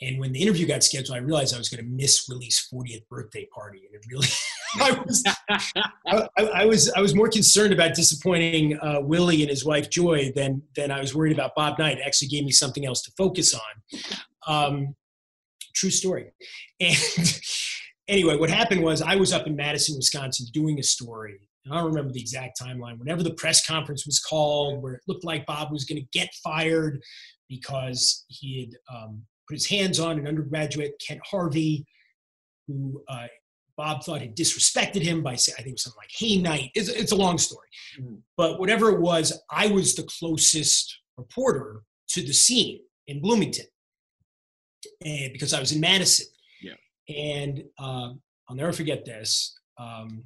[0.00, 3.08] and when the interview got scheduled, I realized I was going to miss Willie's 40th
[3.08, 4.28] birthday party, and it really.
[4.80, 5.24] I was,
[6.06, 10.30] I, I, was, I was more concerned about disappointing uh, Willie and his wife Joy
[10.36, 11.98] than than I was worried about Bob Knight.
[11.98, 14.04] It actually gave me something else to focus on.
[14.46, 14.94] Um,
[15.74, 16.32] True story.
[16.80, 16.96] And
[18.08, 21.47] anyway, what happened was I was up in Madison, Wisconsin, doing a story.
[21.70, 22.98] I don't remember the exact timeline.
[22.98, 26.28] Whenever the press conference was called, where it looked like Bob was going to get
[26.42, 27.02] fired
[27.48, 31.86] because he had um, put his hands on an undergraduate, Kent Harvey,
[32.66, 33.26] who uh,
[33.76, 36.70] Bob thought had disrespected him by saying, I think it was something like, hey, Knight.
[36.74, 37.68] It's, it's a long story.
[37.98, 38.16] Mm-hmm.
[38.36, 43.66] But whatever it was, I was the closest reporter to the scene in Bloomington
[45.04, 46.26] and because I was in Madison.
[46.62, 46.74] Yeah.
[47.08, 49.58] And um, I'll never forget this.
[49.78, 50.24] Um,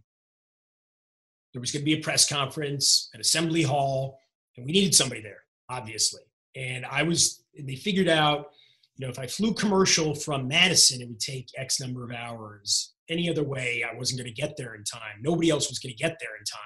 [1.53, 4.19] there was going to be a press conference at Assembly Hall,
[4.57, 6.23] and we needed somebody there, obviously.
[6.57, 8.51] And I was, and they figured out,
[8.97, 12.93] you know, if I flew commercial from Madison, it would take X number of hours.
[13.09, 15.21] Any other way, I wasn't going to get there in time.
[15.23, 16.61] Nobody else was going to get there in time.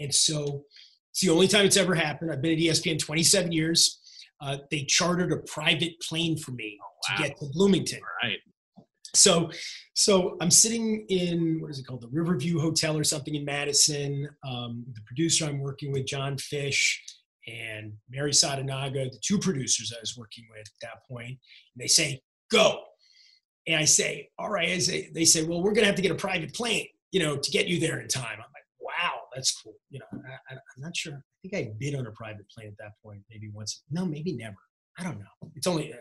[0.00, 0.64] And so
[1.10, 2.30] it's the only time it's ever happened.
[2.30, 4.00] I've been at ESPN 27 years.
[4.40, 7.16] Uh, they chartered a private plane for me oh, wow.
[7.16, 8.00] to get to Bloomington.
[8.22, 8.38] Right.
[9.14, 9.50] So,
[9.94, 14.28] so I'm sitting in what is it called, the Riverview Hotel or something in Madison.
[14.46, 17.02] Um, the producer I'm working with, John Fish,
[17.46, 21.38] and Mary Sadanaga, the two producers I was working with at that point, and
[21.76, 22.82] they say, "Go,"
[23.66, 26.02] and I say, "All right." I say, they say, "Well, we're going to have to
[26.02, 29.20] get a private plane, you know, to get you there in time." I'm like, "Wow,
[29.34, 32.48] that's cool." You know, I, am not sure i think I bid on a private
[32.48, 33.82] plane at that point, maybe once.
[33.90, 34.56] No, maybe never.
[34.98, 35.50] I don't know.
[35.56, 35.92] It's only,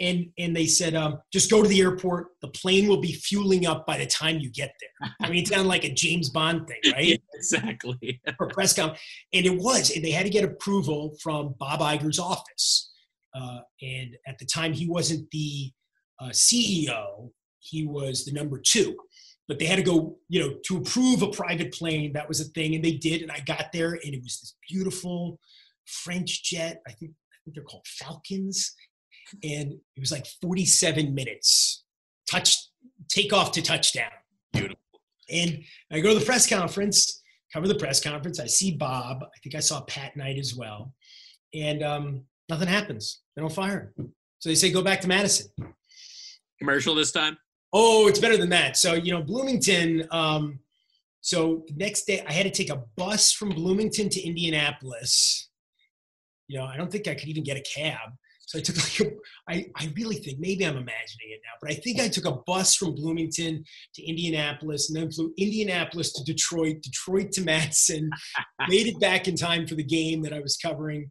[0.00, 2.28] and and they said, um, just go to the airport.
[2.42, 5.10] The plane will be fueling up by the time you get there.
[5.22, 7.04] I mean, it sounded like a James Bond thing, right?
[7.04, 8.20] yeah, exactly.
[8.36, 8.92] For press com,
[9.32, 12.90] and it was, and they had to get approval from Bob Iger's office.
[13.34, 15.72] Uh, and at the time, he wasn't the
[16.20, 17.30] uh, CEO;
[17.60, 18.94] he was the number two
[19.46, 22.12] but they had to go, you know, to approve a private plane.
[22.14, 23.22] That was a thing, and they did.
[23.22, 25.38] And I got there, and it was this beautiful
[25.86, 26.80] French jet.
[26.88, 27.12] I think
[27.46, 28.74] they're called Falcons,
[29.42, 31.84] and it was like 47 minutes,
[32.30, 32.56] touch
[33.08, 34.10] takeoff to touchdown.
[34.52, 34.78] Beautiful.
[35.30, 38.38] And I go to the press conference, cover the press conference.
[38.38, 39.22] I see Bob.
[39.22, 40.92] I think I saw Pat Knight as well,
[41.54, 43.20] and um, nothing happens.
[43.34, 44.12] They don't fire him.
[44.38, 45.46] So they say go back to Madison.
[46.58, 47.36] Commercial this time.
[47.72, 48.76] Oh, it's better than that.
[48.76, 50.60] So, you know, Bloomington, um,
[51.22, 55.48] so the next day I had to take a bus from Bloomington to Indianapolis.
[56.48, 58.10] You know, I don't think I could even get a cab.
[58.46, 59.12] So I took like a,
[59.48, 62.38] I, I really think maybe I'm imagining it now, but I think I took a
[62.46, 68.10] bus from Bloomington to Indianapolis and then flew Indianapolis to Detroit, Detroit to Madison,
[68.68, 71.10] made it back in time for the game that I was covering,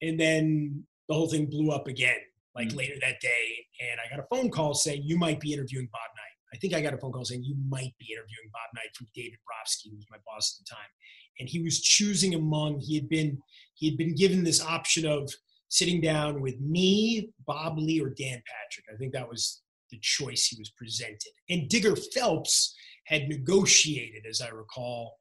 [0.00, 2.18] and then the whole thing blew up again
[2.54, 2.78] like mm-hmm.
[2.78, 6.02] later that day, and I got a phone call saying you might be interviewing Bob.
[6.52, 9.06] I think I got a phone call saying you might be interviewing Bob Knight from
[9.14, 10.90] David Brofsky, who was my boss at the time,
[11.38, 12.80] and he was choosing among.
[12.80, 13.38] He had been
[13.74, 15.32] he had been given this option of
[15.68, 18.86] sitting down with me, Bob Ley, or Dan Patrick.
[18.92, 21.32] I think that was the choice he was presented.
[21.48, 22.74] And Digger Phelps
[23.06, 25.18] had negotiated, as I recall,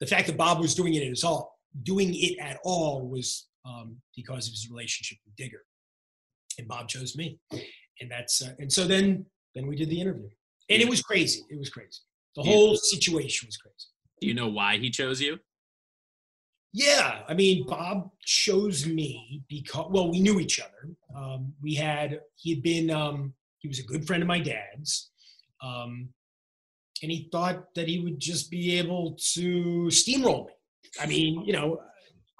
[0.00, 3.96] the fact that Bob was doing it at all, doing it at all was um,
[4.14, 5.62] because of his relationship with Digger
[6.58, 10.28] and Bob chose me, and that's uh, and so then then we did the interview,
[10.70, 11.42] and it was crazy.
[11.50, 12.00] It was crazy.
[12.36, 13.74] The whole situation was crazy.
[14.20, 15.38] Do you know why he chose you?
[16.72, 20.90] Yeah, I mean, Bob chose me because well, we knew each other.
[21.16, 25.12] Um, we had he had been um, he was a good friend of my dad's,
[25.62, 26.08] um,
[27.00, 30.52] and he thought that he would just be able to steamroll me.
[31.00, 31.80] I mean, you know,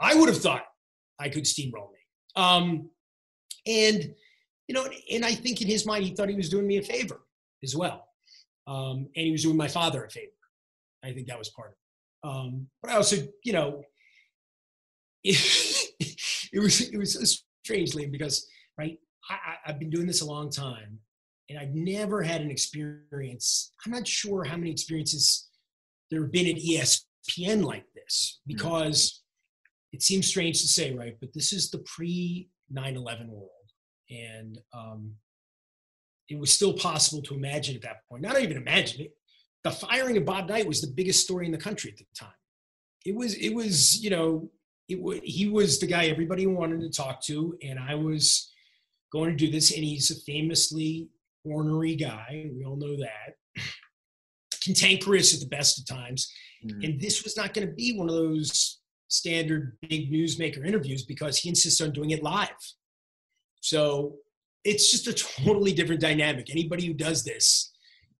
[0.00, 0.64] I would have thought
[1.20, 2.00] I could steamroll me.
[2.34, 2.90] Um,
[3.66, 4.14] and
[4.66, 6.82] you know, and I think in his mind he thought he was doing me a
[6.82, 7.20] favor
[7.62, 8.08] as well,
[8.66, 10.30] um, and he was doing my father a favor.
[11.04, 12.36] I think that was part of it.
[12.36, 13.82] Um, but I also, you know,
[15.22, 15.36] it,
[16.52, 18.46] it was it was so strange, Liam, because
[18.78, 18.98] right,
[19.30, 20.98] I, I've been doing this a long time,
[21.50, 23.72] and I've never had an experience.
[23.84, 25.48] I'm not sure how many experiences
[26.10, 29.22] there have been at ESPN like this because
[29.92, 31.16] it seems strange to say, right?
[31.20, 33.50] But this is the pre 9 11 world.
[34.10, 35.12] And um,
[36.28, 39.16] it was still possible to imagine at that point, not even imagine it.
[39.62, 42.32] The firing of Bob Knight was the biggest story in the country at the time.
[43.04, 44.50] It was, it was, you know,
[44.88, 48.52] it w- he was the guy everybody wanted to talk to, and I was
[49.12, 49.72] going to do this.
[49.72, 51.08] And he's a famously
[51.44, 52.50] ornery guy.
[52.54, 53.62] We all know that.
[54.62, 56.32] Cantankerous at the best of times.
[56.64, 56.82] Mm-hmm.
[56.82, 61.38] And this was not going to be one of those standard big newsmaker interviews because
[61.38, 62.48] he insists on doing it live.
[63.60, 64.16] So
[64.64, 65.12] it's just a
[65.44, 66.50] totally different dynamic.
[66.50, 67.72] Anybody who does this,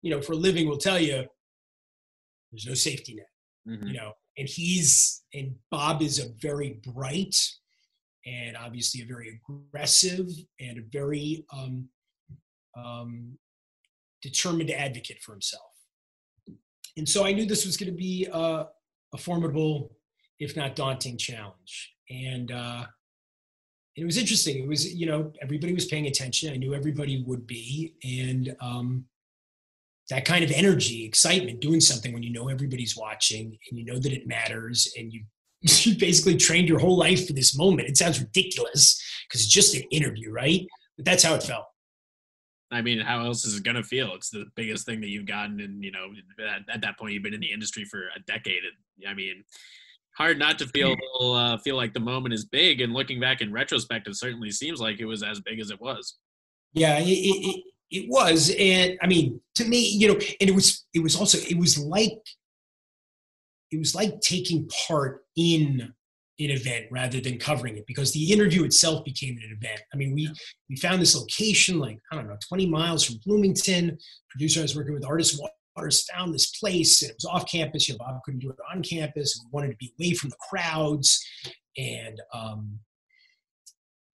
[0.03, 1.25] you know, for a living will tell you
[2.53, 3.29] there's no safety net.
[3.67, 3.87] Mm-hmm.
[3.89, 7.35] You know, and he's and Bob is a very bright
[8.27, 10.29] and obviously a very aggressive
[10.61, 11.89] and a very um,
[12.77, 13.39] um,
[14.23, 15.63] determined advocate for himself.
[16.97, 18.67] And so I knew this was going to be a,
[19.13, 19.97] a formidable,
[20.39, 21.95] if not daunting, challenge.
[22.09, 22.85] And uh,
[23.97, 24.63] it was interesting.
[24.63, 26.53] It was, you know, everybody was paying attention.
[26.53, 27.95] I knew everybody would be.
[28.03, 29.05] And um,
[30.11, 33.99] that kind of energy, excitement, doing something when you know everybody's watching and you know
[33.99, 35.25] that it matters and you
[35.61, 37.89] you basically trained your whole life for this moment.
[37.89, 40.67] It sounds ridiculous because it's just an interview, right?
[40.97, 41.65] But that's how it felt.
[42.71, 44.15] I mean, how else is it gonna feel?
[44.15, 46.09] It's the biggest thing that you've gotten, and you know,
[46.41, 48.63] at, at that point, you've been in the industry for a decade.
[48.65, 49.45] And, I mean,
[50.17, 52.81] hard not to feel uh, feel like the moment is big.
[52.81, 55.81] And looking back in retrospect, it certainly seems like it was as big as it
[55.81, 56.17] was.
[56.73, 60.85] Yeah, it, it, it was, and I mean, to me, you know, and it was
[60.95, 62.21] it was also it was like
[63.71, 65.93] it was like taking part in
[66.41, 69.81] an event rather than covering it because the interview itself became an event.
[69.93, 70.33] I mean, we
[70.69, 73.97] we found this location like I don't know, 20 miles from Bloomington.
[74.31, 75.41] Producer I was working with, Artist
[76.13, 77.89] found this place and it was off campus.
[77.89, 79.41] You know, Bob couldn't do it on campus.
[79.43, 81.25] We wanted to be away from the crowds,
[81.77, 82.79] and um,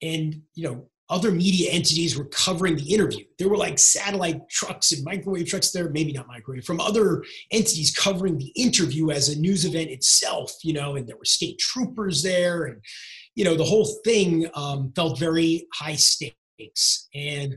[0.02, 3.24] and you know, other media entities were covering the interview.
[3.38, 7.94] There were like satellite trucks and microwave trucks there, maybe not microwave, from other entities
[7.94, 12.22] covering the interview as a news event itself, you know, and there were state troopers
[12.22, 12.64] there.
[12.64, 12.80] And,
[13.34, 17.08] you know, the whole thing um, felt very high stakes.
[17.12, 17.56] And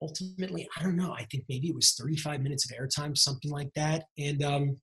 [0.00, 3.70] ultimately, I don't know, I think maybe it was 35 minutes of airtime, something like
[3.74, 4.04] that.
[4.16, 4.76] And um,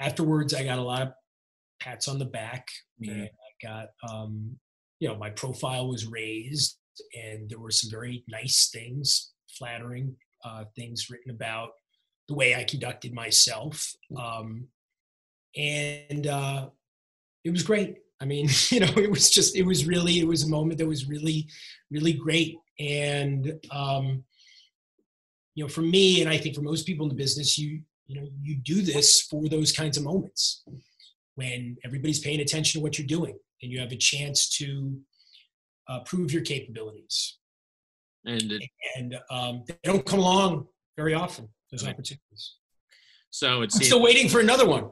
[0.00, 1.08] afterwards, I got a lot of
[1.80, 2.66] pats on the back.
[3.02, 3.12] Mm-hmm.
[3.12, 4.58] And I got um,
[5.00, 6.78] you know my profile was raised
[7.14, 10.14] and there were some very nice things flattering
[10.44, 11.70] uh, things written about
[12.28, 14.66] the way i conducted myself um,
[15.56, 16.68] and uh,
[17.44, 20.44] it was great i mean you know it was just it was really it was
[20.44, 21.48] a moment that was really
[21.90, 24.22] really great and um,
[25.54, 28.20] you know for me and i think for most people in the business you you
[28.20, 30.64] know you do this for those kinds of moments
[31.34, 34.98] when everybody's paying attention to what you're doing and you have a chance to
[35.88, 37.38] uh, prove your capabilities.
[38.24, 38.62] And it,
[38.96, 41.48] and um, they don't come along very often.
[41.70, 41.92] Those right.
[41.92, 42.56] opportunities.
[43.30, 44.90] So it's still waiting for another one.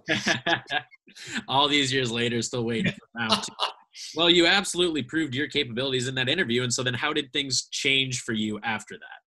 [1.49, 2.92] All these years later, still waiting
[4.14, 7.68] well, you absolutely proved your capabilities in that interview, and so then how did things
[7.70, 9.20] change for you after that?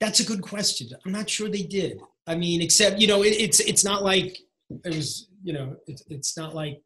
[0.00, 0.88] That's a good question.
[1.04, 2.00] I'm not sure they did.
[2.26, 4.38] I mean, except you know, it, it's it's not like
[4.84, 5.28] it was.
[5.42, 6.80] You know, it's it's not like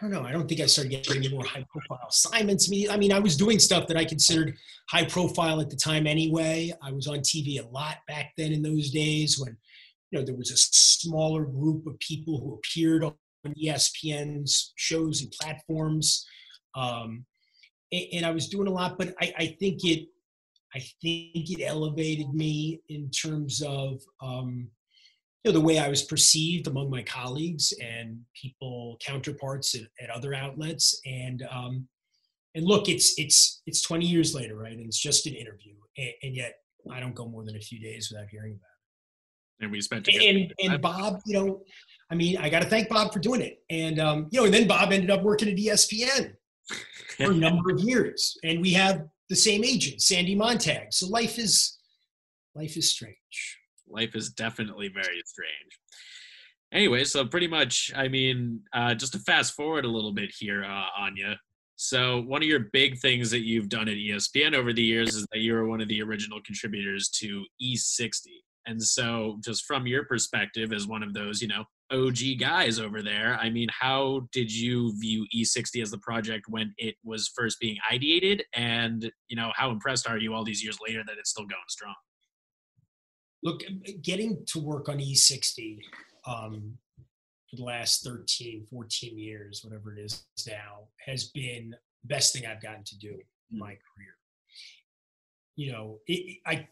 [0.00, 0.26] I don't know.
[0.26, 2.70] I don't think I started getting any more high profile assignments.
[2.90, 4.56] I mean, I was doing stuff that I considered
[4.88, 6.72] high profile at the time anyway.
[6.82, 9.58] I was on TV a lot back then in those days when,
[10.10, 13.14] you know, there was a smaller group of people who appeared on
[13.62, 16.26] ESPN's shows and platforms.
[16.74, 17.26] Um,
[17.92, 20.06] and, and, I was doing a lot, but I, I, think it,
[20.74, 24.68] I think it elevated me in terms of, um,
[25.44, 30.10] you know the way I was perceived among my colleagues and people counterparts at, at
[30.10, 31.00] other outlets.
[31.06, 31.88] And um,
[32.54, 34.72] and look it's it's it's 20 years later right?
[34.72, 35.74] And it's just an interview.
[35.96, 36.56] And, and yet
[36.90, 39.64] I don't go more than a few days without hearing about it.
[39.64, 41.62] And we spent and and Bob you know
[42.10, 43.62] I mean I got to thank Bob for doing it.
[43.70, 46.34] And um, you know and then Bob ended up working at ESPN
[47.16, 50.92] for a number of years, and we have the same agent, Sandy Montag.
[50.92, 51.78] So life is
[52.54, 53.59] life is strange.
[53.90, 55.78] Life is definitely very strange.
[56.72, 60.64] Anyway, so pretty much, I mean, uh, just to fast forward a little bit here,
[60.64, 61.36] uh, Anya.
[61.76, 65.26] So one of your big things that you've done at ESPN over the years is
[65.32, 68.26] that you were one of the original contributors to E60.
[68.66, 73.02] And so, just from your perspective, as one of those, you know, OG guys over
[73.02, 77.58] there, I mean, how did you view E60 as the project when it was first
[77.58, 78.42] being ideated?
[78.54, 81.62] And, you know, how impressed are you all these years later that it's still going
[81.68, 81.94] strong?
[83.42, 83.62] Look,
[84.02, 85.78] getting to work on E60
[86.26, 86.76] um,
[87.48, 92.46] for the last 13, 14 years, whatever it is now, has been the best thing
[92.46, 93.18] I've gotten to do
[93.50, 94.14] in my career.
[95.56, 96.68] You know, it, I,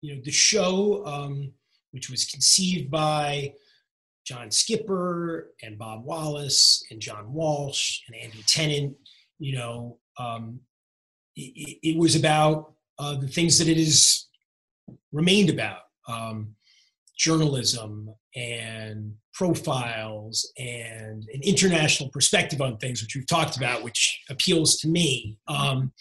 [0.00, 1.52] you know, the show, um,
[1.92, 3.52] which was conceived by
[4.24, 8.96] John Skipper and Bob Wallace and John Walsh and Andy Tennant,
[9.38, 10.60] you know, um,
[11.36, 14.26] it, it, was about uh, the things that it has
[15.12, 16.54] remained about um,
[17.16, 24.76] journalism and profiles and an international perspective on things, which we've talked about, which appeals
[24.78, 25.92] to me, um,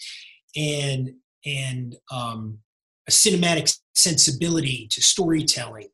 [0.55, 1.11] and
[1.45, 2.59] and um,
[3.07, 5.89] a cinematic sensibility to storytelling.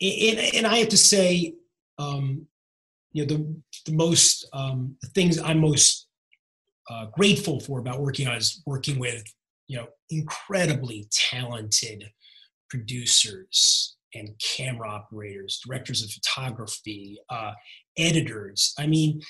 [0.00, 1.54] And, and I have to say,
[1.98, 2.46] um,
[3.12, 6.08] you know, the, the most um, the things I'm most
[6.90, 9.22] uh, grateful for about working on is working with
[9.68, 12.04] you know incredibly talented
[12.72, 17.52] producers and camera operators, directors of photography, uh,
[17.98, 18.74] editors.
[18.78, 19.20] I mean,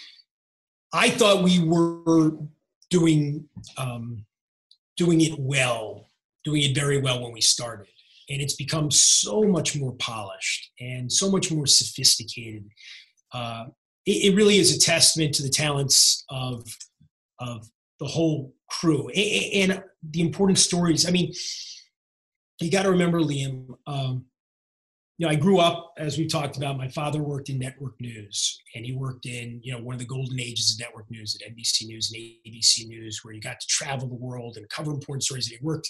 [0.93, 2.37] I thought we were
[2.89, 4.25] doing um,
[4.97, 6.09] doing it well,
[6.45, 7.89] doing it very well when we started,
[8.31, 12.65] and it's become so much more polished and so much more sophisticated.
[13.33, 13.65] Uh,
[14.07, 16.65] it, it, really is a testament to the talents of
[17.41, 17.69] of
[17.99, 21.09] the whole crew and, and the important stories.
[21.09, 21.33] I mean,
[22.61, 23.75] you got to remember, Liam.
[23.87, 24.27] Um,
[25.19, 28.61] you know, I grew up, as we talked about, my father worked in network news
[28.75, 31.49] and he worked in, you know, one of the golden ages of network news at
[31.49, 35.23] NBC News and ABC News, where you got to travel the world and cover important
[35.23, 35.49] stories.
[35.49, 35.89] And he worked,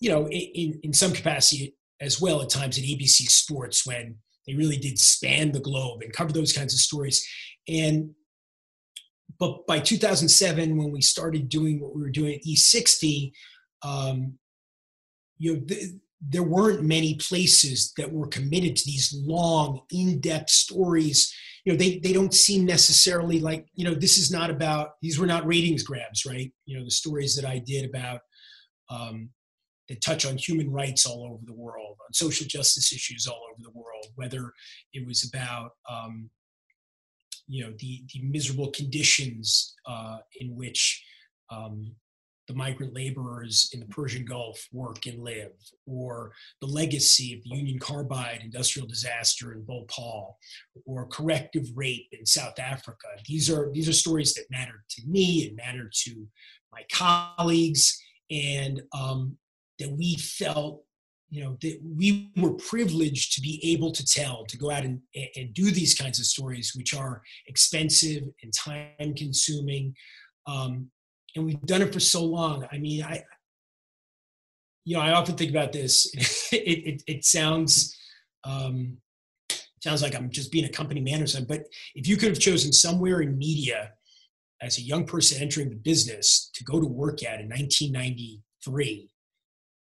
[0.00, 4.54] you know, in, in some capacity as well at times at ABC Sports when they
[4.54, 7.26] really did span the globe and cover those kinds of stories.
[7.68, 8.10] And,
[9.38, 13.32] but by 2007, when we started doing what we were doing at E60,
[13.82, 14.38] um,
[15.38, 21.32] you know, the, there weren't many places that were committed to these long, in-depth stories.
[21.64, 25.18] You know, they they don't seem necessarily like you know this is not about these
[25.18, 26.52] were not ratings grabs, right?
[26.66, 28.20] You know, the stories that I did about
[28.90, 29.30] um,
[29.88, 33.62] that touch on human rights all over the world, on social justice issues all over
[33.62, 34.52] the world, whether
[34.92, 36.30] it was about um,
[37.46, 41.04] you know the the miserable conditions uh, in which
[41.50, 41.94] um,
[42.48, 45.52] the migrant laborers in the Persian Gulf work and live,
[45.86, 50.38] or the legacy of the Union Carbide industrial disaster in Bhopal,
[50.86, 53.08] or corrective rape in South Africa.
[53.26, 56.26] These are these are stories that matter to me and matter to
[56.72, 59.36] my colleagues, and um,
[59.78, 60.82] that we felt
[61.30, 65.00] you know that we were privileged to be able to tell to go out and,
[65.36, 69.94] and do these kinds of stories which are expensive and time consuming
[70.46, 70.90] um,
[71.38, 72.66] and we've done it for so long.
[72.70, 73.22] I mean, I,
[74.84, 76.12] you know, I often think about this.
[76.52, 77.96] it, it, it sounds,
[78.44, 78.98] um,
[79.82, 81.58] sounds like I'm just being a company man or something.
[81.58, 83.92] But if you could have chosen somewhere in media
[84.60, 89.10] as a young person entering the business to go to work at in 1993,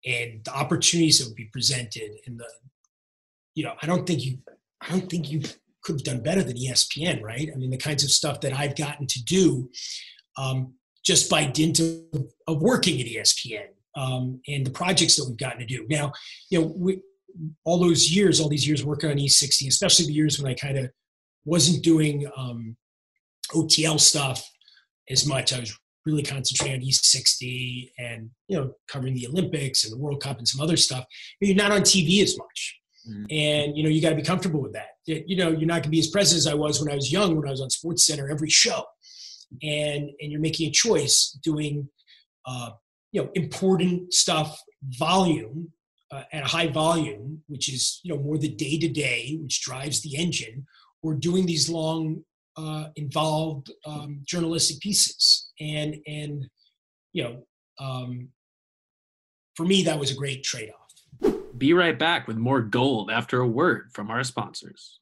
[0.06, 2.48] and the opportunities that would be presented, and the,
[3.54, 4.38] you know, I don't think you,
[4.80, 5.42] I don't think you
[5.82, 7.50] could have done better than ESPN, right?
[7.52, 9.70] I mean, the kinds of stuff that I've gotten to do.
[10.36, 10.74] Um,
[11.04, 15.60] just by dint of, of working at ESPN um, and the projects that we've gotten
[15.60, 15.86] to do.
[15.88, 16.12] Now,
[16.50, 17.00] you know, we,
[17.64, 20.78] all those years, all these years working on E60, especially the years when I kind
[20.78, 20.90] of
[21.44, 22.76] wasn't doing um,
[23.52, 24.48] OTL stuff
[25.10, 25.52] as much.
[25.52, 25.76] I was
[26.06, 30.46] really concentrating on E60 and you know covering the Olympics and the World Cup and
[30.46, 31.04] some other stuff.
[31.40, 33.24] But you're not on TV as much, mm-hmm.
[33.30, 34.88] and you know you got to be comfortable with that.
[35.06, 37.12] You know you're not going to be as present as I was when I was
[37.12, 38.84] young, when I was on Sports Center every show
[39.62, 41.88] and and you're making a choice doing
[42.46, 42.70] uh,
[43.12, 44.60] you know important stuff
[44.98, 45.70] volume
[46.12, 49.62] uh, at a high volume which is you know more the day to day which
[49.62, 50.66] drives the engine
[51.02, 52.24] or doing these long
[52.56, 55.50] uh, involved um, journalistic pieces.
[55.60, 56.46] And and
[57.12, 57.46] you know
[57.78, 58.28] um,
[59.56, 61.34] for me that was a great trade-off.
[61.56, 64.98] Be right back with more gold after a word from our sponsors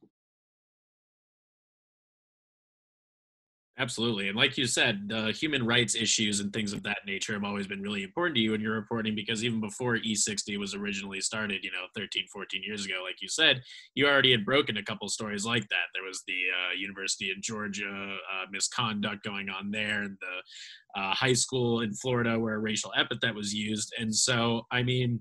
[3.79, 4.29] Absolutely.
[4.29, 7.67] And like you said, uh, human rights issues and things of that nature have always
[7.67, 11.65] been really important to you in your reporting because even before E60 was originally started,
[11.65, 13.63] you know, 13, 14 years ago, like you said,
[13.95, 15.87] you already had broken a couple stories like that.
[15.95, 17.89] There was the uh, University of Georgia
[18.33, 22.93] uh, misconduct going on there, and the uh, high school in Florida where a racial
[22.95, 23.95] epithet was used.
[23.99, 25.21] And so, I mean,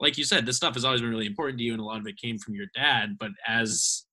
[0.00, 2.00] like you said, this stuff has always been really important to you, and a lot
[2.00, 3.16] of it came from your dad.
[3.18, 4.05] But as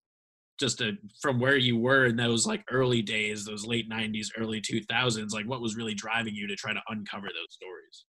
[0.60, 4.62] just a, from where you were in those like early days, those late '90s, early
[4.62, 8.06] 2000s, like what was really driving you to try to uncover those stories?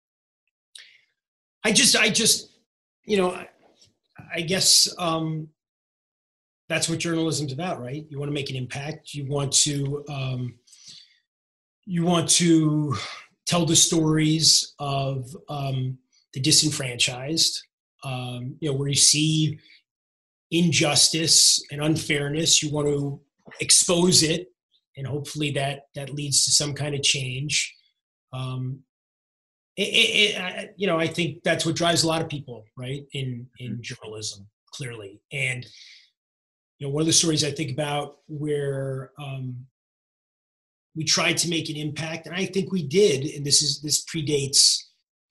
[1.64, 2.58] I just, I just,
[3.06, 3.48] you know, I,
[4.34, 5.50] I guess um,
[6.70, 8.06] that's what journalism's about, right?
[8.10, 9.14] You want to make an impact.
[9.14, 10.56] You want to, um,
[11.86, 12.96] you want to
[13.46, 15.98] tell the stories of um,
[16.34, 17.62] the disenfranchised.
[18.04, 19.60] Um, you know, where you see
[20.52, 22.62] injustice and unfairness.
[22.62, 23.22] You want to
[23.60, 24.48] expose it,
[24.98, 27.74] and hopefully that that leads to some kind of change.
[28.34, 28.80] Um,
[29.78, 33.04] it, it, it, you know, I think that's what drives a lot of people, right,
[33.14, 33.82] in in mm-hmm.
[33.82, 35.22] journalism, clearly.
[35.32, 35.66] And
[36.80, 39.66] you know, one of the stories I think about where um,
[40.96, 43.26] we tried to make an impact, and I think we did.
[43.36, 44.78] And this is this predates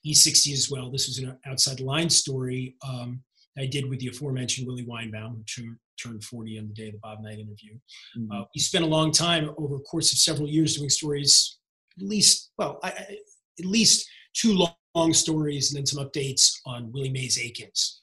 [0.07, 0.91] E60 as well.
[0.91, 2.77] This was an outside the line story.
[2.87, 3.23] Um,
[3.61, 6.99] I did with the aforementioned Willie Weinbaum, who turned 40 on the day of the
[6.99, 7.75] Bob Knight interview.
[8.19, 8.33] Mm-hmm.
[8.33, 11.59] Uh, he spent a long time over a course of several years doing stories,
[11.99, 16.91] at least, well, I, at least two long, long stories and then some updates on
[16.93, 18.01] Willie Mays Aikens,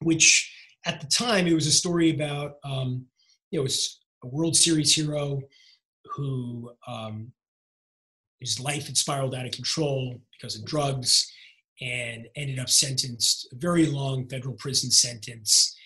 [0.00, 0.50] which
[0.86, 3.04] at the time it was a story about, um,
[3.50, 5.40] you know, it's a World Series hero
[6.14, 7.32] who um,
[8.40, 11.30] his life had spiraled out of control because of drugs
[11.80, 15.76] and ended up sentenced a very long federal prison sentence.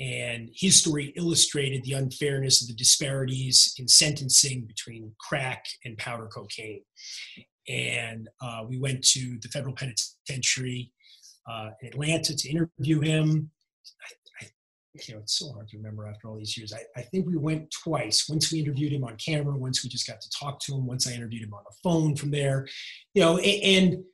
[0.00, 6.26] And his story illustrated the unfairness of the disparities in sentencing between crack and powder
[6.26, 6.82] cocaine.
[7.68, 10.92] And uh, we went to the federal penitentiary
[11.48, 13.50] uh, in Atlanta to interview him.
[14.02, 14.48] I, I,
[14.94, 16.72] you know, it's so hard to remember after all these years.
[16.72, 18.28] I, I think we went twice.
[18.28, 21.06] Once we interviewed him on camera, once we just got to talk to him, once
[21.06, 22.66] I interviewed him on the phone from there.
[23.14, 24.04] You know, and, and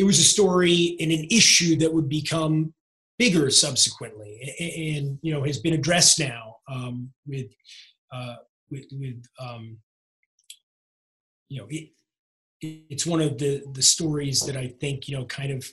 [0.00, 2.72] it was a story and an issue that would become
[3.18, 4.32] bigger subsequently.
[4.58, 7.50] And, you know has been addressed now um, with
[8.10, 8.36] uh,
[8.70, 9.76] with, with um,
[11.50, 11.90] you know it,
[12.62, 15.68] it's one of the the stories that I think you know kind of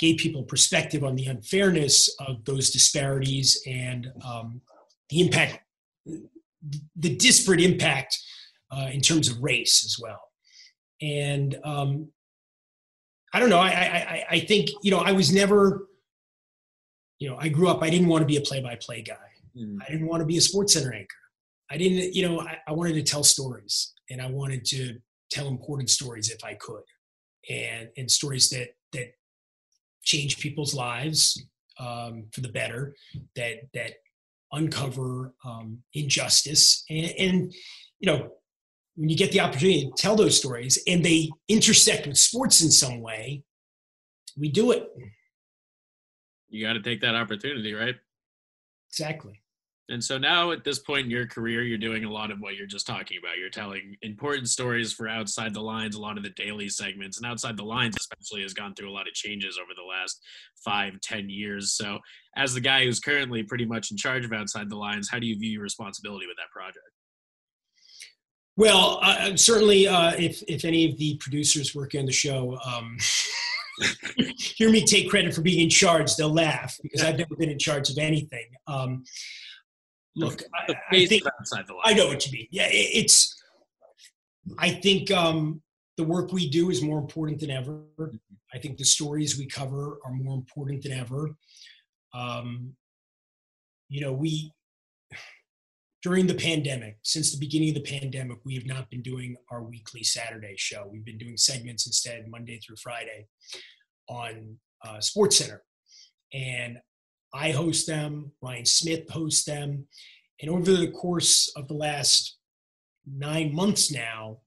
[0.00, 4.60] gave people perspective on the unfairness of those disparities and um,
[5.10, 5.60] the impact
[6.96, 8.18] the disparate impact
[8.72, 10.20] uh, in terms of race as well.
[11.00, 12.08] And um,
[13.32, 13.58] I don't know.
[13.58, 15.86] I, I, I think, you know, I was never,
[17.18, 19.16] you know, I grew up, I didn't want to be a play by play guy.
[19.56, 19.78] Mm.
[19.86, 21.14] I didn't want to be a sports center anchor.
[21.70, 24.98] I didn't, you know, I, I wanted to tell stories and I wanted to
[25.30, 26.82] tell important stories if I could
[27.50, 29.08] and, and stories that, that
[30.02, 31.42] change people's lives
[31.78, 32.94] um, for the better,
[33.36, 33.94] that, that
[34.52, 37.54] uncover um, injustice and, and,
[38.00, 38.30] you know,
[38.98, 42.70] when you get the opportunity to tell those stories and they intersect with sports in
[42.70, 43.44] some way,
[44.36, 44.88] we do it.
[46.48, 47.94] You got to take that opportunity, right?
[48.90, 49.40] Exactly.
[49.88, 52.56] And so now at this point in your career, you're doing a lot of what
[52.56, 53.38] you're just talking about.
[53.38, 57.26] You're telling important stories for outside the lines, a lot of the daily segments, and
[57.26, 60.20] outside the lines, especially, has gone through a lot of changes over the last
[60.64, 61.72] five, ten years.
[61.72, 62.00] So,
[62.36, 65.26] as the guy who's currently pretty much in charge of outside the lines, how do
[65.26, 66.84] you view your responsibility with that project?
[68.58, 72.96] Well, uh, certainly, uh, if if any of the producers working on the show um,
[74.36, 77.58] hear me take credit for being in charge, they'll laugh because I've never been in
[77.60, 78.46] charge of anything.
[78.66, 79.04] Um,
[80.16, 81.22] look, I, I, think
[81.84, 82.48] I know what you mean.
[82.50, 83.40] Yeah, it, it's.
[84.58, 85.62] I think um,
[85.96, 87.84] the work we do is more important than ever.
[87.96, 88.16] Mm-hmm.
[88.52, 91.30] I think the stories we cover are more important than ever.
[92.12, 92.74] Um,
[93.88, 94.52] you know, we
[96.02, 99.62] during the pandemic, since the beginning of the pandemic, we have not been doing our
[99.62, 100.88] weekly Saturday show.
[100.90, 103.26] We've been doing segments instead, Monday through Friday,
[104.08, 105.62] on uh, Sports Center.
[106.32, 106.78] And
[107.34, 109.86] I host them, Ryan Smith hosts them.
[110.40, 112.38] And over the course of the last
[113.06, 114.38] nine months now,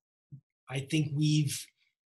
[0.69, 1.59] I think we've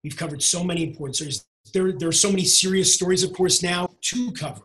[0.04, 1.46] we've covered so many important stories.
[1.74, 4.62] There, there are so many serious stories, of course, now to cover.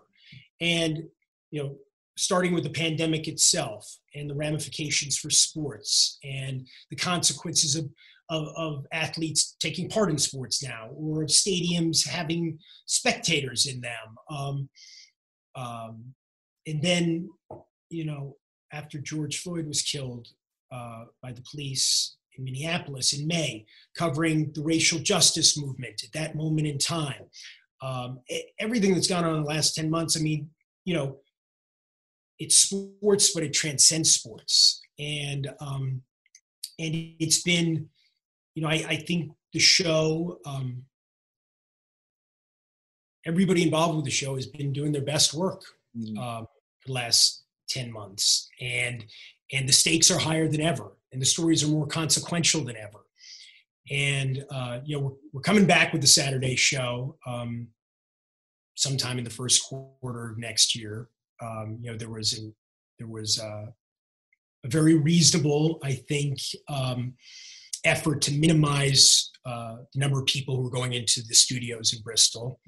[0.61, 1.05] And
[1.51, 1.77] you know,
[2.19, 7.89] starting with the pandemic itself and the ramifications for sports and the consequences of,
[8.29, 14.17] of, of, athletes taking part in sports now or of stadiums having spectators in them.
[14.29, 14.69] Um,
[15.55, 16.15] um,
[16.67, 17.31] and then,
[17.89, 18.37] you know,
[18.73, 20.27] after George Floyd was killed
[20.73, 23.65] uh, by the police in Minneapolis in May,
[23.97, 27.25] covering the racial justice movement at that moment in time.
[27.81, 28.21] Um,
[28.59, 30.51] everything that's gone on in the last 10 months, I mean,
[30.85, 31.19] you know,
[32.39, 34.81] it's sports, but it transcends sports.
[34.99, 36.03] And um,
[36.79, 37.89] and it's been,
[38.55, 40.85] you know, I, I think the show, um,
[43.27, 45.63] everybody involved with the show has been doing their best work
[45.97, 46.19] mm-hmm.
[46.19, 48.49] uh, for the last 10 months.
[48.61, 49.05] And
[49.53, 52.99] and the stakes are higher than ever, and the stories are more consequential than ever.
[53.91, 57.69] And uh, you know, we're, we're coming back with the Saturday show um,
[58.75, 61.09] sometime in the first quarter of next year.
[61.41, 62.55] Um, you know, there was an,
[62.99, 63.67] there was uh,
[64.65, 67.15] a very reasonable, I think, um,
[67.85, 72.03] effort to minimize uh, the number of people who are going into the studios in
[72.03, 72.61] Bristol.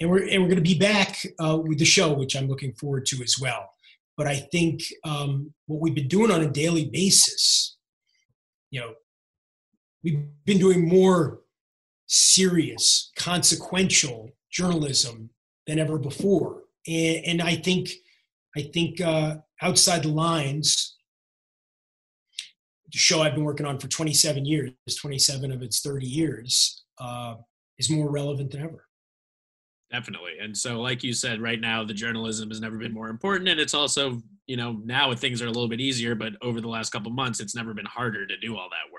[0.00, 2.72] And we're, and we're going to be back uh, with the show, which I'm looking
[2.74, 3.68] forward to as well.
[4.16, 7.76] But I think um, what we've been doing on a daily basis,
[8.70, 8.94] you know,
[10.04, 11.40] we've been doing more
[12.06, 15.30] serious, consequential journalism
[15.66, 16.62] than ever before.
[16.86, 17.90] And, and I think,
[18.56, 20.96] I think uh, outside the lines,
[22.92, 27.34] the show I've been working on for 27 years, 27 of its 30 years, uh,
[27.78, 28.86] is more relevant than ever.
[29.90, 30.32] Definitely.
[30.40, 33.48] And so, like you said, right now, the journalism has never been more important.
[33.48, 36.68] And it's also, you know, now things are a little bit easier, but over the
[36.68, 38.93] last couple months, it's never been harder to do all that work.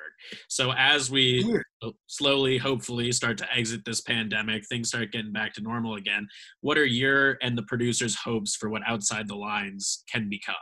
[0.49, 1.59] So, as we
[2.07, 6.27] slowly, hopefully, start to exit this pandemic, things start getting back to normal again.
[6.61, 10.55] What are your and the producers' hopes for what Outside the Lines can become?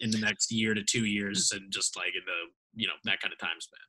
[0.00, 3.20] in the next year to two years and just like in the you know that
[3.20, 3.80] kind of time span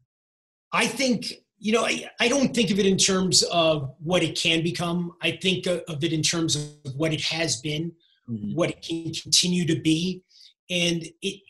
[0.74, 4.38] i think you know i, I don't think of it in terms of what it
[4.38, 7.92] can become i think of it in terms of what it has been
[8.30, 8.56] mm-hmm.
[8.56, 10.24] what it can continue to be
[10.70, 11.42] and it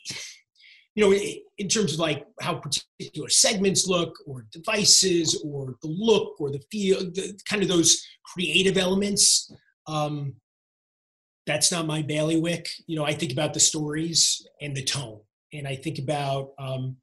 [0.95, 1.17] you know
[1.57, 6.61] in terms of like how particular segments look or devices or the look or the
[6.71, 9.51] feel the, kind of those creative elements
[9.87, 10.35] um,
[11.49, 12.69] that's not my bailiwick.
[12.85, 15.19] You know, I think about the stories and the tone,
[15.51, 16.95] and I think about, um,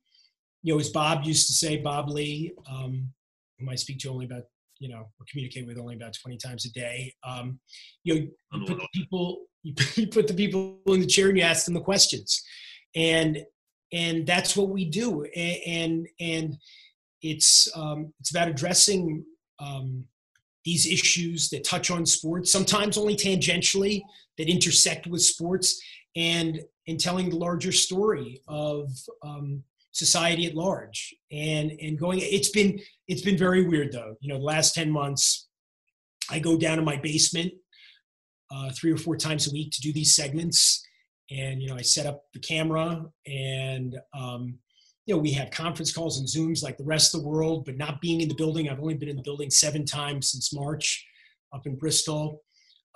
[0.62, 3.12] you know, as Bob used to say, Bob Ley, um,
[3.58, 4.44] whom I speak to only about,
[4.78, 7.12] you know, or communicate with only about 20 times a day.
[7.24, 7.58] Um,
[8.04, 11.42] you know, you put the people, you put the people in the chair and you
[11.42, 12.40] ask them the questions,
[12.94, 13.38] and
[13.92, 16.58] and that's what we do, and and, and
[17.22, 19.24] it's um, it's about addressing
[19.58, 20.04] um,
[20.64, 24.02] these issues that touch on sports, sometimes only tangentially,
[24.38, 25.80] that intersect with sports,
[26.16, 28.90] and in telling the larger story of
[29.24, 29.62] um,
[29.92, 31.14] society at large.
[31.32, 32.78] And and going, it's been
[33.08, 34.16] it's been very weird though.
[34.20, 35.48] You know, the last ten months,
[36.30, 37.52] I go down to my basement
[38.50, 40.85] uh, three or four times a week to do these segments,
[41.30, 44.58] and you know, I set up the camera and um,
[45.06, 47.76] you know, we have conference calls and Zooms like the rest of the world, but
[47.76, 48.68] not being in the building.
[48.68, 51.06] I've only been in the building seven times since March
[51.54, 52.42] up in Bristol.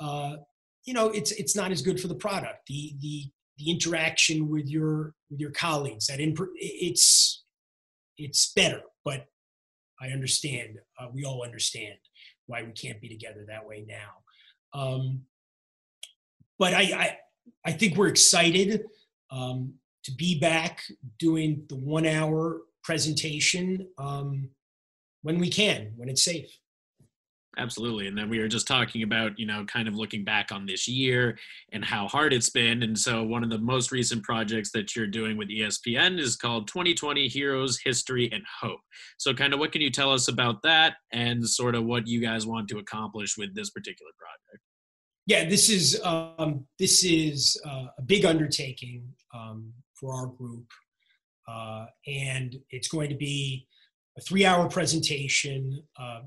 [0.00, 0.36] Uh,
[0.84, 2.66] you know, it's it's not as good for the product.
[2.66, 3.24] The the
[3.58, 7.44] the interaction with your with your colleagues that in, it's
[8.18, 9.26] it's better, but
[10.00, 10.78] I understand.
[10.98, 11.94] Uh, we all understand
[12.46, 14.78] why we can't be together that way now.
[14.78, 15.22] Um,
[16.58, 17.16] but I, I
[17.64, 18.84] I think we're excited.
[19.30, 19.74] Um,
[20.04, 20.82] to be back
[21.18, 24.48] doing the one hour presentation um,
[25.22, 26.50] when we can, when it's safe.
[27.58, 28.06] Absolutely.
[28.06, 30.86] And then we were just talking about, you know, kind of looking back on this
[30.86, 31.36] year
[31.72, 32.84] and how hard it's been.
[32.84, 36.68] And so one of the most recent projects that you're doing with ESPN is called
[36.68, 38.78] 2020 Heroes, History, and Hope.
[39.18, 42.20] So, kind of what can you tell us about that and sort of what you
[42.20, 44.64] guys want to accomplish with this particular project?
[45.30, 49.04] Yeah, this is um, this is uh, a big undertaking.
[49.32, 50.66] Um, for our group.
[51.46, 53.66] Uh, and it's going to be
[54.16, 56.20] a three hour presentation, uh,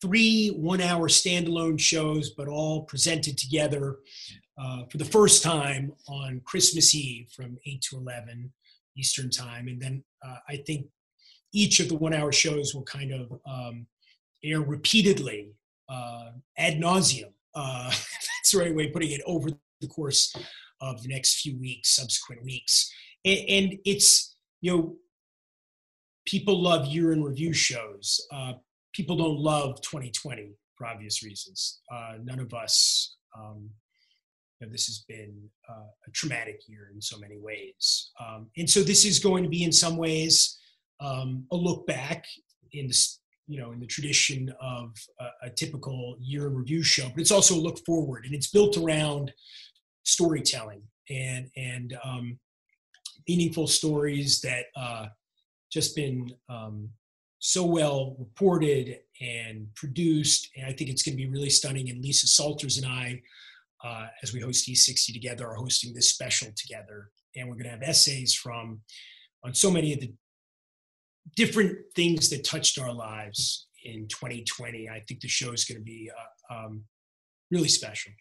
[0.00, 3.98] three one hour standalone shows, but all presented together
[4.58, 8.52] uh, for the first time on Christmas Eve from 8 to 11
[8.96, 9.68] Eastern Time.
[9.68, 10.86] And then uh, I think
[11.52, 13.86] each of the one hour shows will kind of um,
[14.44, 15.52] air repeatedly
[15.88, 17.32] uh, ad nauseum.
[17.54, 17.92] Uh,
[18.54, 19.50] right way of putting it over
[19.80, 20.34] the course
[20.80, 22.92] of the next few weeks, subsequent weeks.
[23.24, 24.96] And, and it's, you know,
[26.26, 28.24] people love year in review shows.
[28.32, 28.54] Uh,
[28.92, 31.80] people don't love 2020 for obvious reasons.
[31.92, 33.70] Uh, none of us, um,
[34.60, 35.34] you know, this has been
[35.68, 38.10] uh, a traumatic year in so many ways.
[38.20, 40.58] Um, and so this is going to be in some ways
[41.00, 42.24] um, a look back
[42.72, 43.20] in this,
[43.52, 47.30] you know, in the tradition of a, a, typical year in review show, but it's
[47.30, 49.30] also a look forward and it's built around
[50.04, 52.38] storytelling and and um,
[53.28, 55.06] meaningful stories that uh,
[55.70, 56.88] just been um,
[57.40, 60.48] so well reported and produced.
[60.56, 61.90] And I think it's going to be really stunning.
[61.90, 63.20] And Lisa Salters and I,
[63.84, 67.10] uh, as we host E60 together, are hosting this special together.
[67.36, 68.80] And we're going to have essays from
[69.44, 70.12] on so many of the
[71.36, 74.88] different things that touched our lives in 2020.
[74.88, 76.10] I think the show is going to be
[76.50, 76.84] uh, um,
[77.50, 78.12] really special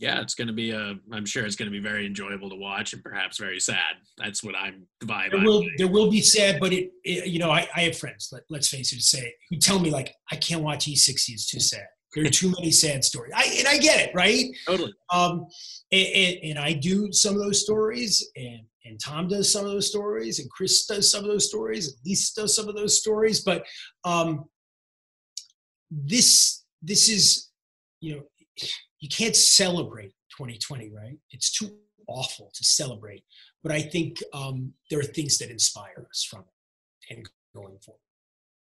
[0.00, 0.94] yeah, it's going to be a.
[1.12, 3.96] I'm sure it's going to be very enjoyable to watch and perhaps very sad.
[4.16, 5.30] That's what I'm the vibe.
[5.30, 8.30] There will there will be sad, but it, it you know I, I have friends.
[8.32, 11.28] Let, let's face it, say who tell me like I can't watch E60.
[11.28, 11.86] It's too sad.
[12.14, 13.32] There are too many sad stories.
[13.36, 14.46] I and I get it, right?
[14.66, 14.92] Totally.
[15.12, 15.46] Um,
[15.92, 19.70] and, and, and I do some of those stories, and and Tom does some of
[19.70, 22.98] those stories, and Chris does some of those stories, and Lisa does some of those
[22.98, 23.42] stories.
[23.44, 23.64] But
[24.04, 24.44] um,
[25.90, 27.50] this this is
[28.00, 28.22] you know
[29.00, 31.18] you can't celebrate 2020, right?
[31.30, 31.70] It's too
[32.08, 33.22] awful to celebrate.
[33.62, 38.00] But I think um, there are things that inspire us from it and going forward.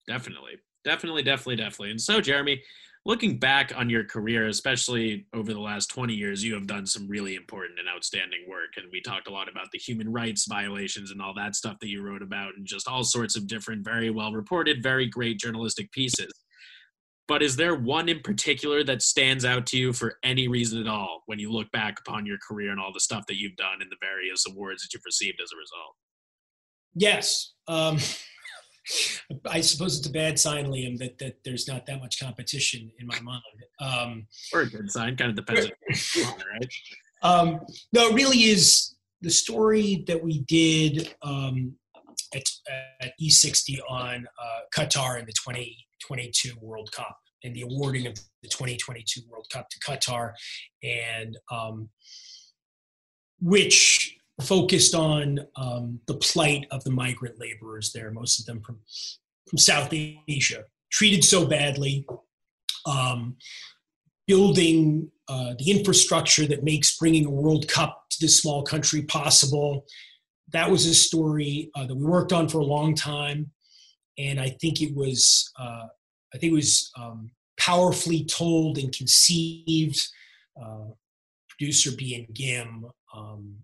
[0.09, 1.91] Definitely, definitely, definitely, definitely.
[1.93, 2.61] And so, Jeremy,
[3.05, 7.09] looking back on your career, especially over the last 20 years, you have done some
[7.09, 8.71] really important and outstanding work.
[8.77, 11.89] And we talked a lot about the human rights violations and all that stuff that
[11.89, 15.91] you wrote about, and just all sorts of different, very well reported, very great journalistic
[15.93, 16.33] pieces
[17.29, 20.87] but is there one in particular that stands out to you for any reason at
[20.87, 23.81] all when you look back upon your career and all the stuff that you've done
[23.81, 25.97] and the various awards that you've received as a result?
[26.95, 27.53] Yes.
[27.69, 27.99] Um,
[29.49, 33.07] I suppose it's a bad sign, Liam, that, that there's not that much competition in
[33.07, 33.43] my mind.
[33.81, 36.69] Um, or a good sign, kind of depends on right?
[37.25, 37.61] Um,
[37.93, 41.77] no, it really is the story that we did um,
[42.35, 42.43] at,
[43.01, 48.49] at, E60 on uh, Qatar in the 2022 World Cup and the awarding of the
[48.49, 50.33] 2022 World Cup to Qatar,
[50.83, 51.89] and um,
[53.41, 58.79] which focused on um, the plight of the migrant laborers there, most of them from
[59.49, 62.07] from South Asia, treated so badly,
[62.87, 63.37] um,
[64.27, 69.85] building uh, the infrastructure that makes bringing a World Cup to this small country possible.
[70.53, 73.51] That was a story uh, that we worked on for a long time,
[74.19, 75.87] and I think it was uh,
[76.35, 80.01] I think it was um, powerfully told and conceived.
[80.61, 80.93] Uh,
[81.49, 83.55] producer Bean Gim, um,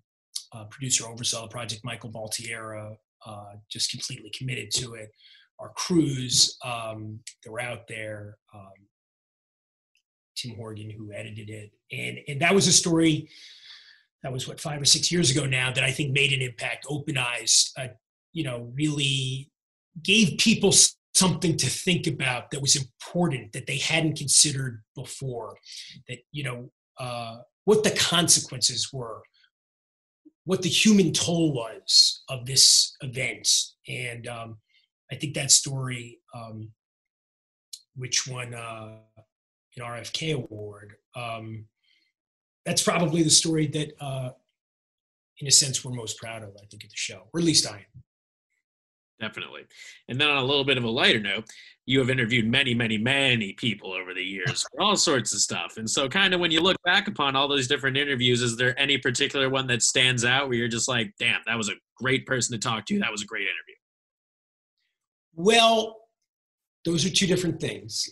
[0.53, 2.97] uh, producer oversaw the project, Michael Baltiera,
[3.27, 5.11] uh, just completely committed to it.
[5.59, 8.73] Our crews um, that were out there, um,
[10.37, 13.29] Tim Horgan, who edited it, and and that was a story
[14.23, 16.87] that was what five or six years ago now that I think made an impact,
[16.89, 17.89] open eyes, uh,
[18.33, 19.51] you know, really
[20.03, 20.73] gave people
[21.15, 25.57] something to think about that was important that they hadn't considered before.
[26.09, 29.23] That you know uh, what the consequences were
[30.49, 33.47] what the human toll was of this event.
[33.87, 34.57] And um,
[35.11, 36.71] i think that story um,
[37.97, 38.97] which won uh,
[39.77, 41.65] an rfk award um,
[42.65, 44.31] that's probably the story that uh,
[45.39, 47.67] in a sense we're most proud of i think at the show or at least
[47.67, 48.03] i am
[49.21, 49.63] Definitely.
[50.09, 51.45] And then on a little bit of a lighter note,
[51.87, 55.77] you have interviewed many, many, many people over the years for all sorts of stuff.
[55.77, 58.79] And so, kind of when you look back upon all those different interviews, is there
[58.79, 62.27] any particular one that stands out where you're just like, damn, that was a great
[62.27, 62.99] person to talk to?
[62.99, 63.75] That was a great interview?
[65.35, 65.97] Well,
[66.85, 68.09] those are two different things.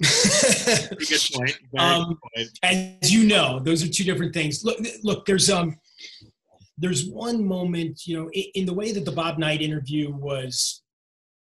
[0.91, 1.59] good point.
[1.79, 2.99] Um, good point.
[3.03, 4.65] As you know, those are two different things.
[4.65, 5.77] Look, look, there's um,
[6.79, 10.83] there's one moment, you know, in, in the way that the Bob Knight interview was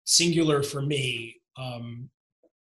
[0.10, 1.40] singular for me.
[1.56, 2.10] Um,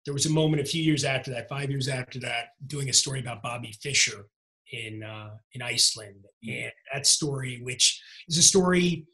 [0.06, 2.94] there was a moment a few years after that, five years after that, doing a
[2.94, 4.26] story about Bobby Fischer
[4.74, 6.64] in uh, in Iceland, mm.
[6.64, 9.06] and that story, which is a story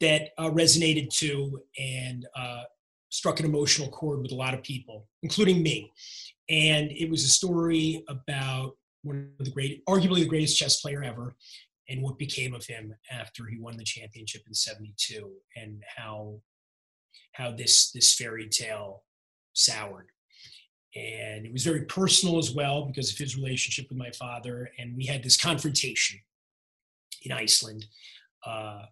[0.00, 2.62] that uh, resonated to and uh,
[3.10, 5.90] struck an emotional chord with a lot of people, including me.
[6.48, 8.72] And it was a story about
[9.02, 11.34] one of the great, arguably the greatest chess player ever,
[11.88, 16.40] and what became of him after he won the championship in 72 and how
[17.32, 19.04] how this this fairy tale
[19.52, 20.08] soured
[20.96, 24.96] and it was very personal as well because of his relationship with my father and
[24.96, 26.18] we had this confrontation
[27.22, 27.86] in iceland
[28.46, 28.82] uh,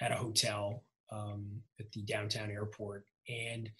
[0.00, 1.46] at a hotel um,
[1.80, 3.70] at the downtown airport and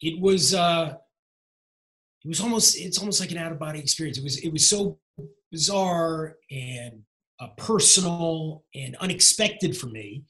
[0.00, 0.94] it was uh,
[2.24, 4.68] it was almost it's almost like an out of body experience it was it was
[4.68, 4.98] so
[5.50, 7.02] bizarre and
[7.40, 10.24] uh, personal and unexpected for me.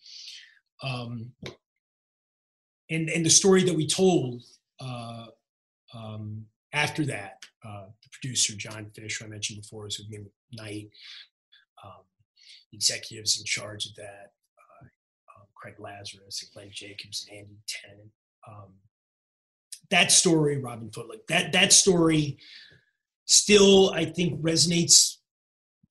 [0.83, 1.33] Um,
[2.91, 4.43] and and the story that we told
[4.81, 5.27] uh,
[5.95, 10.27] um, after that, uh, the producer John Fish, who I mentioned before, was with me
[10.53, 10.91] Knight,
[11.85, 12.05] um,
[12.73, 18.11] executives in charge of that, uh, um, Craig Lazarus and Glenn Jacobs and Andy Tennant.
[18.47, 18.75] Um,
[19.91, 22.39] that story, Robin Footlick, that that story
[23.25, 25.17] still I think resonates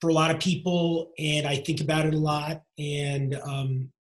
[0.02, 2.64] for a lot of people, and I think about it a lot.
[2.78, 3.92] And um,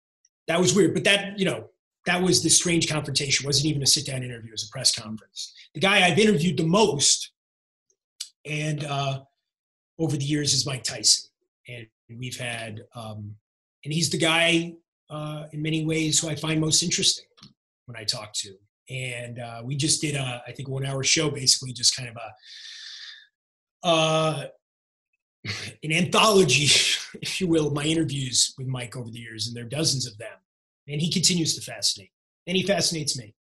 [0.47, 1.69] that was weird, but that you know
[2.05, 3.43] that was the strange confrontation.
[3.43, 5.53] It wasn't even a sit down interview; it was a press conference.
[5.73, 7.31] The guy I've interviewed the most,
[8.45, 9.21] and uh,
[9.99, 11.29] over the years, is Mike Tyson,
[11.67, 11.87] and
[12.17, 13.35] we've had, um,
[13.83, 14.73] and he's the guy
[15.09, 17.25] uh, in many ways who I find most interesting
[17.85, 18.55] when I talk to.
[18.89, 22.15] And uh, we just did a, I think, one hour show, basically just kind of
[22.15, 24.45] a, uh,
[25.83, 26.65] an anthology,
[27.21, 30.05] if you will, of my interviews with Mike over the years, and there are dozens
[30.07, 30.37] of them.
[30.87, 32.11] And he continues to fascinate,
[32.47, 33.33] and he fascinates me.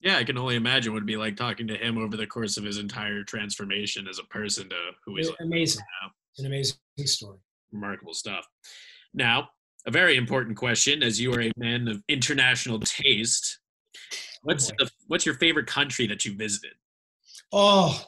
[0.00, 2.56] Yeah, I can only imagine what it'd be like talking to him over the course
[2.56, 4.76] of his entire transformation as a person to
[5.06, 5.82] who he's amazing.
[6.32, 7.38] It's an amazing story.
[7.70, 8.46] Remarkable stuff.
[9.14, 9.48] Now,
[9.86, 13.60] a very important question, as you are a man of international taste.
[14.42, 16.72] What's oh the, what's your favorite country that you visited?
[17.52, 18.04] Oh,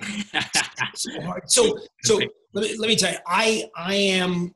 [0.94, 1.10] so.
[1.46, 2.20] So so
[2.52, 4.54] let me let me tell you, I I am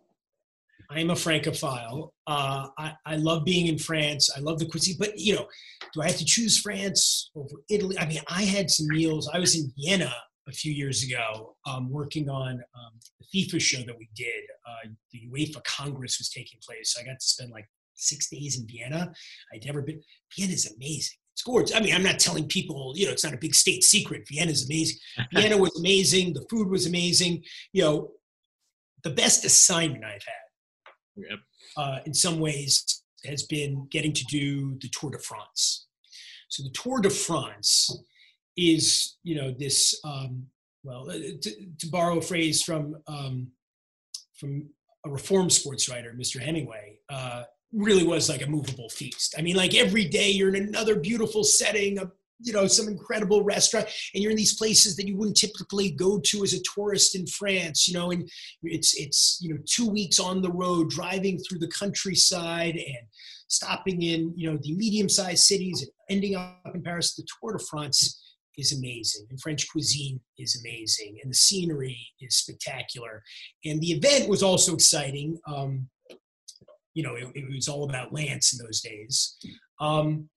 [0.90, 2.12] I am a Francophile.
[2.26, 4.30] Uh, I, I love being in France.
[4.36, 5.46] I love the cuisine, but you know,
[5.92, 7.98] do I have to choose France over Italy?
[7.98, 9.28] I mean, I had some meals.
[9.32, 10.12] I was in Vienna
[10.48, 14.44] a few years ago um, working on um, the FIFA show that we did.
[14.66, 16.94] Uh, the UEFA Congress was taking place.
[16.94, 19.12] So I got to spend like six days in Vienna.
[19.52, 20.00] I'd never been.
[20.36, 21.16] Vienna is amazing.
[21.34, 21.76] It's gorgeous.
[21.76, 24.26] I mean, I'm not telling people, you know, it's not a big state secret.
[24.26, 24.96] Vienna is amazing.
[25.34, 26.32] Vienna was amazing.
[26.32, 27.42] The food was amazing.
[27.72, 28.10] You know,
[29.02, 30.45] the best assignment I've had,
[31.16, 31.38] yep.
[31.76, 35.86] uh, in some ways, has been getting to do the Tour de France.
[36.48, 37.90] So the Tour de France
[38.56, 40.46] is you know this um,
[40.82, 43.48] well uh, to, to, borrow a phrase from um,
[44.34, 44.68] from
[45.04, 49.56] a reform sports writer mr hemingway uh, really was like a movable feast i mean
[49.56, 52.10] like every day you're in another beautiful setting of
[52.40, 56.20] you know some incredible restaurant and you're in these places that you wouldn't typically go
[56.20, 58.28] to as a tourist in france you know and
[58.62, 63.06] it's it's you know two weeks on the road driving through the countryside and
[63.48, 67.64] stopping in you know the medium-sized cities and ending up in paris the tour de
[67.64, 68.22] france
[68.56, 73.22] is amazing and French cuisine is amazing and the scenery is spectacular.
[73.64, 75.38] And the event was also exciting.
[75.46, 75.88] Um,
[76.94, 79.36] you know, it, it, was all about Lance in those days.
[79.80, 80.30] Um,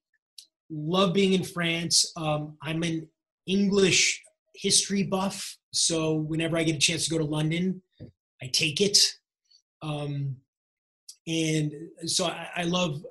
[0.69, 2.11] love being in France.
[2.15, 3.07] Um, I'm an
[3.47, 4.21] English
[4.55, 7.81] history buff, so whenever I get a chance to go to London,
[8.41, 8.97] I take it.
[9.81, 10.37] Um,
[11.27, 11.71] and
[12.05, 13.03] so I, I love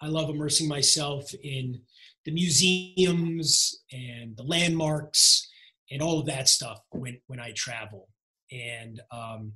[0.00, 1.80] I love immersing myself in
[2.26, 5.48] the museums and the landmarks
[5.90, 8.08] and all of that stuff when, when I travel.
[8.52, 9.52] And um,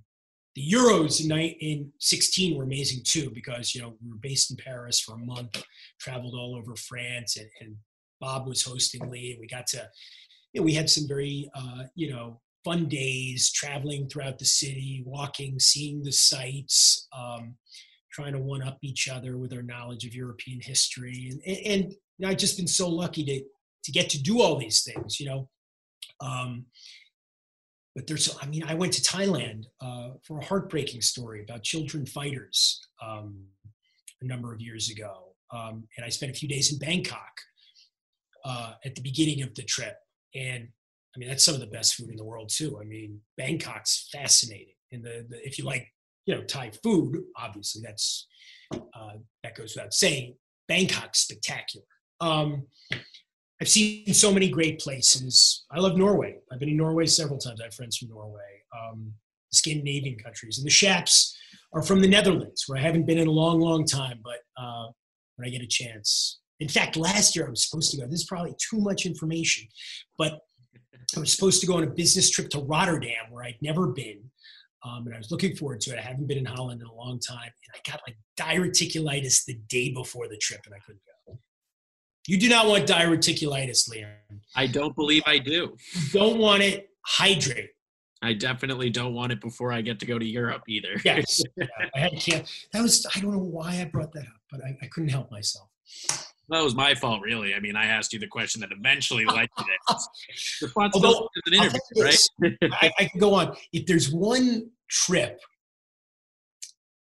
[0.61, 4.57] the Euros in, in 16 were amazing too because, you know, we were based in
[4.57, 5.63] Paris for a month,
[5.99, 7.77] traveled all over France, and, and
[8.21, 9.33] Bob was hosting Lee.
[9.33, 9.89] And we got to,
[10.53, 15.03] you know, we had some very, uh, you know, fun days traveling throughout the city,
[15.07, 17.09] walking, seeing the sights.
[17.17, 17.57] Um,
[18.13, 21.31] trying to one up each other with our knowledge of European history.
[21.47, 23.41] And, and, know, I've just been so lucky to,
[23.85, 25.49] to get to do all these things, you know.
[26.21, 26.67] Um,
[27.95, 32.07] but there's, I mean, I went to Thailand uh, for a heartbreaking story about children
[32.07, 33.45] fighters um,
[34.21, 35.35] a number of years ago.
[35.53, 37.41] Um, and I spent a few days in Bangkok
[38.45, 39.97] uh, at the beginning of the trip.
[40.35, 40.69] And
[41.15, 42.79] I mean, that's some of the best food in the world, too.
[42.81, 44.75] I mean, Bangkok's fascinating.
[44.93, 45.89] And the, the if you like
[46.31, 47.23] you know Thai food.
[47.37, 48.27] Obviously, that's
[48.73, 50.37] uh, that goes without saying.
[50.69, 51.85] Bangkok's spectacular.
[52.21, 52.67] Um,
[53.61, 55.65] I've seen so many great places.
[55.71, 56.39] I love Norway.
[56.51, 57.61] I've been in Norway several times.
[57.61, 59.13] I have friends from Norway, um,
[59.53, 61.35] Scandinavian countries, and the Schaaps
[61.75, 64.21] are from the Netherlands, where I haven't been in a long, long time.
[64.25, 64.87] But uh,
[65.37, 68.07] when I get a chance, in fact, last year I was supposed to go.
[68.07, 69.69] This is probably too much information,
[70.17, 70.41] but
[71.17, 74.21] I was supposed to go on a business trip to Rotterdam, where I'd never been,
[74.85, 75.99] um, and I was looking forward to it.
[75.99, 79.59] I haven't been in Holland in a long time, and I got like diverticulitis the
[79.69, 81.13] day before the trip, and I couldn't go.
[82.31, 84.07] You do not want diverticulitis, Liam.
[84.55, 85.77] I don't believe I do.
[85.95, 86.91] You don't want it.
[87.05, 87.71] Hydrate.
[88.23, 90.91] I definitely don't want it before I get to go to Europe either.
[91.05, 92.49] yes, yeah, I had can't.
[92.73, 95.29] That was I don't know why I brought that up, but I, I couldn't help
[95.33, 95.71] myself.
[96.51, 97.53] That was my fault, really.
[97.53, 100.09] I mean, I asked you the question that eventually led to this.
[100.63, 102.75] Responsibility is an interview, right?
[102.81, 103.57] I, I can go on.
[103.73, 105.41] If there's one trip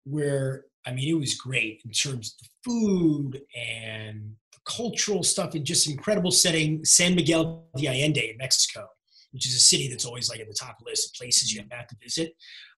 [0.06, 4.36] where, I mean, it was great in terms of the food and
[4.70, 8.88] cultural stuff and just incredible setting, San Miguel de Allende in Mexico,
[9.32, 11.54] which is a city that's always like at the top of the list of places
[11.54, 12.34] you have to visit.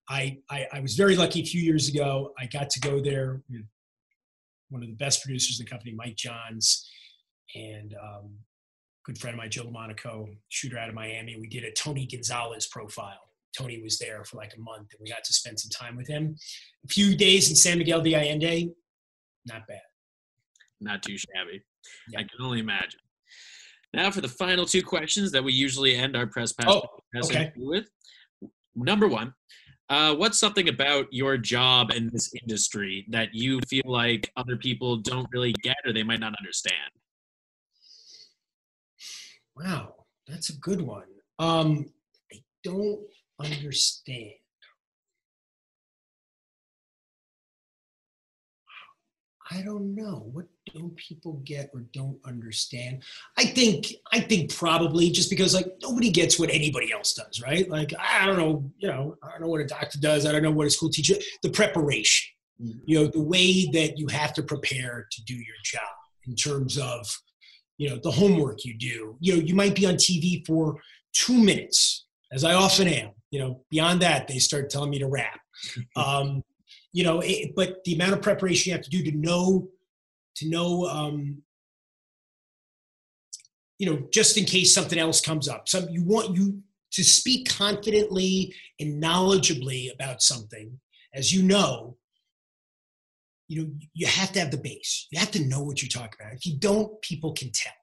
[0.09, 2.33] I, I, I was very lucky a few years ago.
[2.39, 3.61] I got to go there with
[4.69, 6.89] one of the best producers in the company, Mike Johns,
[7.55, 8.31] and um,
[9.05, 11.37] good friend of mine, Joe Monaco, shooter out of Miami.
[11.39, 13.19] We did a Tony Gonzalez profile.
[13.57, 16.07] Tony was there for like a month, and we got to spend some time with
[16.07, 16.35] him.
[16.85, 18.71] A few days in San Miguel de Allende,
[19.45, 19.81] not bad.
[20.79, 21.61] Not too shabby.
[22.09, 22.19] Yeah.
[22.19, 22.99] I can only imagine.
[23.93, 26.84] Now for the final two questions that we usually end our press pass oh,
[27.23, 27.51] okay.
[27.57, 27.89] with.
[28.73, 29.34] Number one,
[29.89, 34.95] uh, what's something about your job in this industry that you feel like other people
[34.95, 36.75] don't really get or they might not understand?
[39.57, 39.95] Wow,
[40.27, 41.03] that's a good one.
[41.39, 41.91] Um,
[42.32, 43.01] they don't
[43.38, 44.32] understand.
[49.53, 50.29] I don't know.
[50.31, 53.03] What don't people get or don't understand?
[53.37, 57.69] I think I think probably just because like nobody gets what anybody else does, right?
[57.69, 60.25] Like I don't know, you know, I don't know what a doctor does.
[60.25, 61.15] I don't know what a school teacher.
[61.43, 62.31] The preparation,
[62.61, 62.79] mm-hmm.
[62.85, 65.81] you know, the way that you have to prepare to do your job
[66.27, 67.05] in terms of,
[67.77, 69.17] you know, the homework you do.
[69.19, 70.77] You know, you might be on TV for
[71.13, 73.11] two minutes, as I often am.
[73.31, 75.39] You know, beyond that, they start telling me to rap.
[75.95, 76.43] Um,
[76.93, 79.69] you know it, but the amount of preparation you have to do to know
[80.35, 81.41] to know um,
[83.77, 85.67] you know just in case something else comes up.
[85.67, 86.61] Some you want you
[86.91, 90.79] to speak confidently and knowledgeably about something
[91.13, 91.97] as you know
[93.47, 95.07] you know you have to have the base.
[95.11, 96.33] You have to know what you're talking about.
[96.33, 97.73] If you don't people can tell.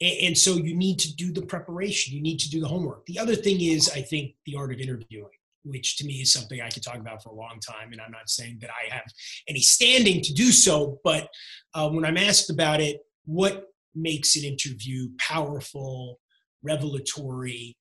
[0.00, 2.14] And, and so you need to do the preparation.
[2.14, 3.06] You need to do the homework.
[3.06, 5.28] The other thing is i think the art of interviewing
[5.64, 7.92] which to me is something I could talk about for a long time.
[7.92, 9.04] And I'm not saying that I have
[9.48, 11.28] any standing to do so, but
[11.74, 16.20] uh, when I'm asked about it, what makes an interview powerful,
[16.62, 17.76] revelatory,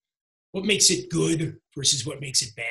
[0.52, 2.66] what makes it good versus what makes it bad,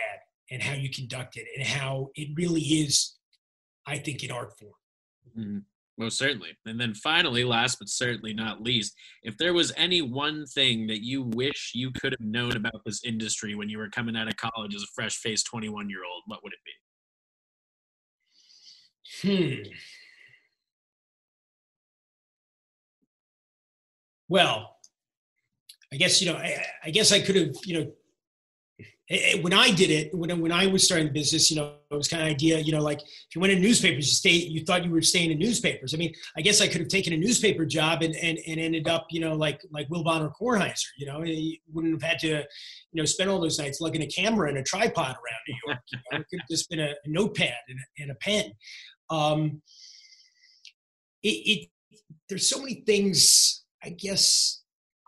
[0.50, 3.16] and how you conduct it, and how it really is,
[3.86, 4.72] I think, an art form.
[5.38, 5.58] Mm-hmm.
[6.00, 6.56] Most certainly.
[6.64, 11.04] And then finally, last but certainly not least, if there was any one thing that
[11.04, 14.34] you wish you could have known about this industry when you were coming out of
[14.38, 16.58] college as a fresh faced 21 year old, what would it
[19.22, 19.62] be?
[19.66, 19.70] Hmm.
[24.26, 24.78] Well,
[25.92, 27.92] I guess, you know, I, I guess I could have, you know,
[29.40, 32.06] when I did it, when, when I was starting the business, you know, it was
[32.06, 34.84] kind of idea, you know, like if you went in newspapers, you stay, you thought
[34.84, 35.92] you were staying in newspapers.
[35.92, 38.86] I mean, I guess I could have taken a newspaper job and, and, and ended
[38.86, 42.28] up, you know, like, like Wilbon or Kornheiser, you know, you wouldn't have had to,
[42.28, 42.44] you
[42.94, 45.80] know, spend all those nights lugging a camera and a tripod around New York.
[45.90, 46.18] You know?
[46.18, 48.52] It could have just been a, a notepad and a, and a pen.
[49.10, 49.62] Um,
[51.24, 51.68] it, it,
[52.28, 54.62] there's so many things, I guess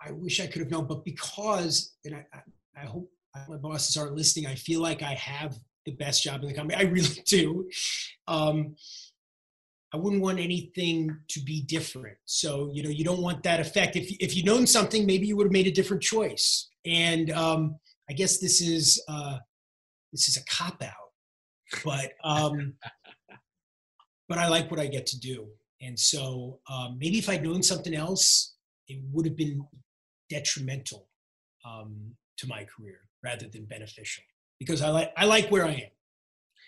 [0.05, 3.09] I wish I could have known, but because, and I, I, I hope
[3.49, 6.79] my bosses aren't listening, I feel like I have the best job in the company.
[6.79, 7.69] I really do.
[8.29, 8.77] Um,
[9.95, 12.17] I wouldn't want anything to be different.
[12.25, 13.95] So, you know, you don't want that effect.
[13.95, 16.71] If, if you'd known something, maybe you would have made a different choice.
[16.87, 17.77] And um,
[18.09, 19.39] I guess this is, uh,
[20.11, 22.75] this is a cop out, but, um,
[24.29, 25.49] but I like what I get to do.
[25.83, 28.55] And so um, maybe if I'd known something else,
[28.89, 29.63] it would have been
[30.31, 31.07] detrimental
[31.67, 34.25] um, to my career rather than beneficial
[34.59, 35.91] because I like I like where I am.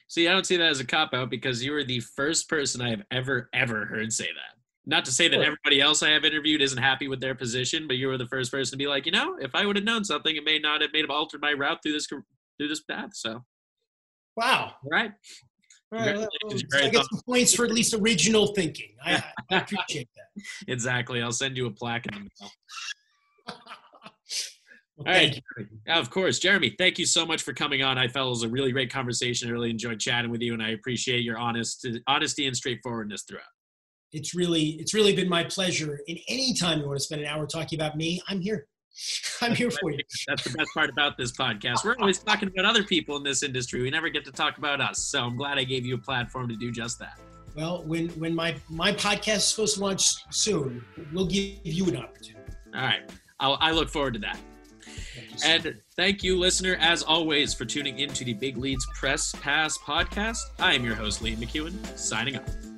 [0.08, 2.80] See, I don't see that as a cop out because you were the first person
[2.80, 4.54] I have ever ever heard say that.
[4.86, 7.96] Not to say that everybody else I have interviewed isn't happy with their position, but
[7.96, 10.04] you were the first person to be like, you know, if I would have known
[10.04, 13.10] something, it may not have made have altered my route through this through this path.
[13.14, 13.44] So,
[14.36, 15.12] wow, All right.
[15.92, 18.96] All right, well, I get some points for at least original thinking.
[19.04, 20.42] I, I appreciate that.
[20.68, 21.22] exactly.
[21.22, 23.56] I'll send you a plaque in the mail.
[24.96, 25.40] Well, All right.
[25.58, 25.66] You.
[25.88, 26.38] Of course.
[26.38, 27.98] Jeremy, thank you so much for coming on.
[27.98, 29.48] I felt it was a really great conversation.
[29.48, 33.42] I really enjoyed chatting with you, and I appreciate your honest honesty and straightforwardness throughout.
[34.12, 35.98] It's really it's really been my pleasure.
[36.06, 38.68] And anytime you want to spend an hour talking about me, I'm here.
[39.42, 39.98] I'm here for you.
[40.28, 41.84] That's the best part about this podcast.
[41.84, 43.82] We're always talking about other people in this industry.
[43.82, 45.08] We never get to talk about us.
[45.08, 47.18] So I'm glad I gave you a platform to do just that.
[47.56, 51.96] Well, when when my my podcast is supposed to launch soon, we'll give you an
[51.96, 52.52] opportunity.
[52.74, 53.10] All right.
[53.40, 54.38] I'll, I look forward to that.
[55.44, 59.78] And thank you, listener, as always, for tuning in to the Big Leads Press Pass
[59.78, 60.38] podcast.
[60.58, 62.73] I am your host, Lee McEwen, signing off.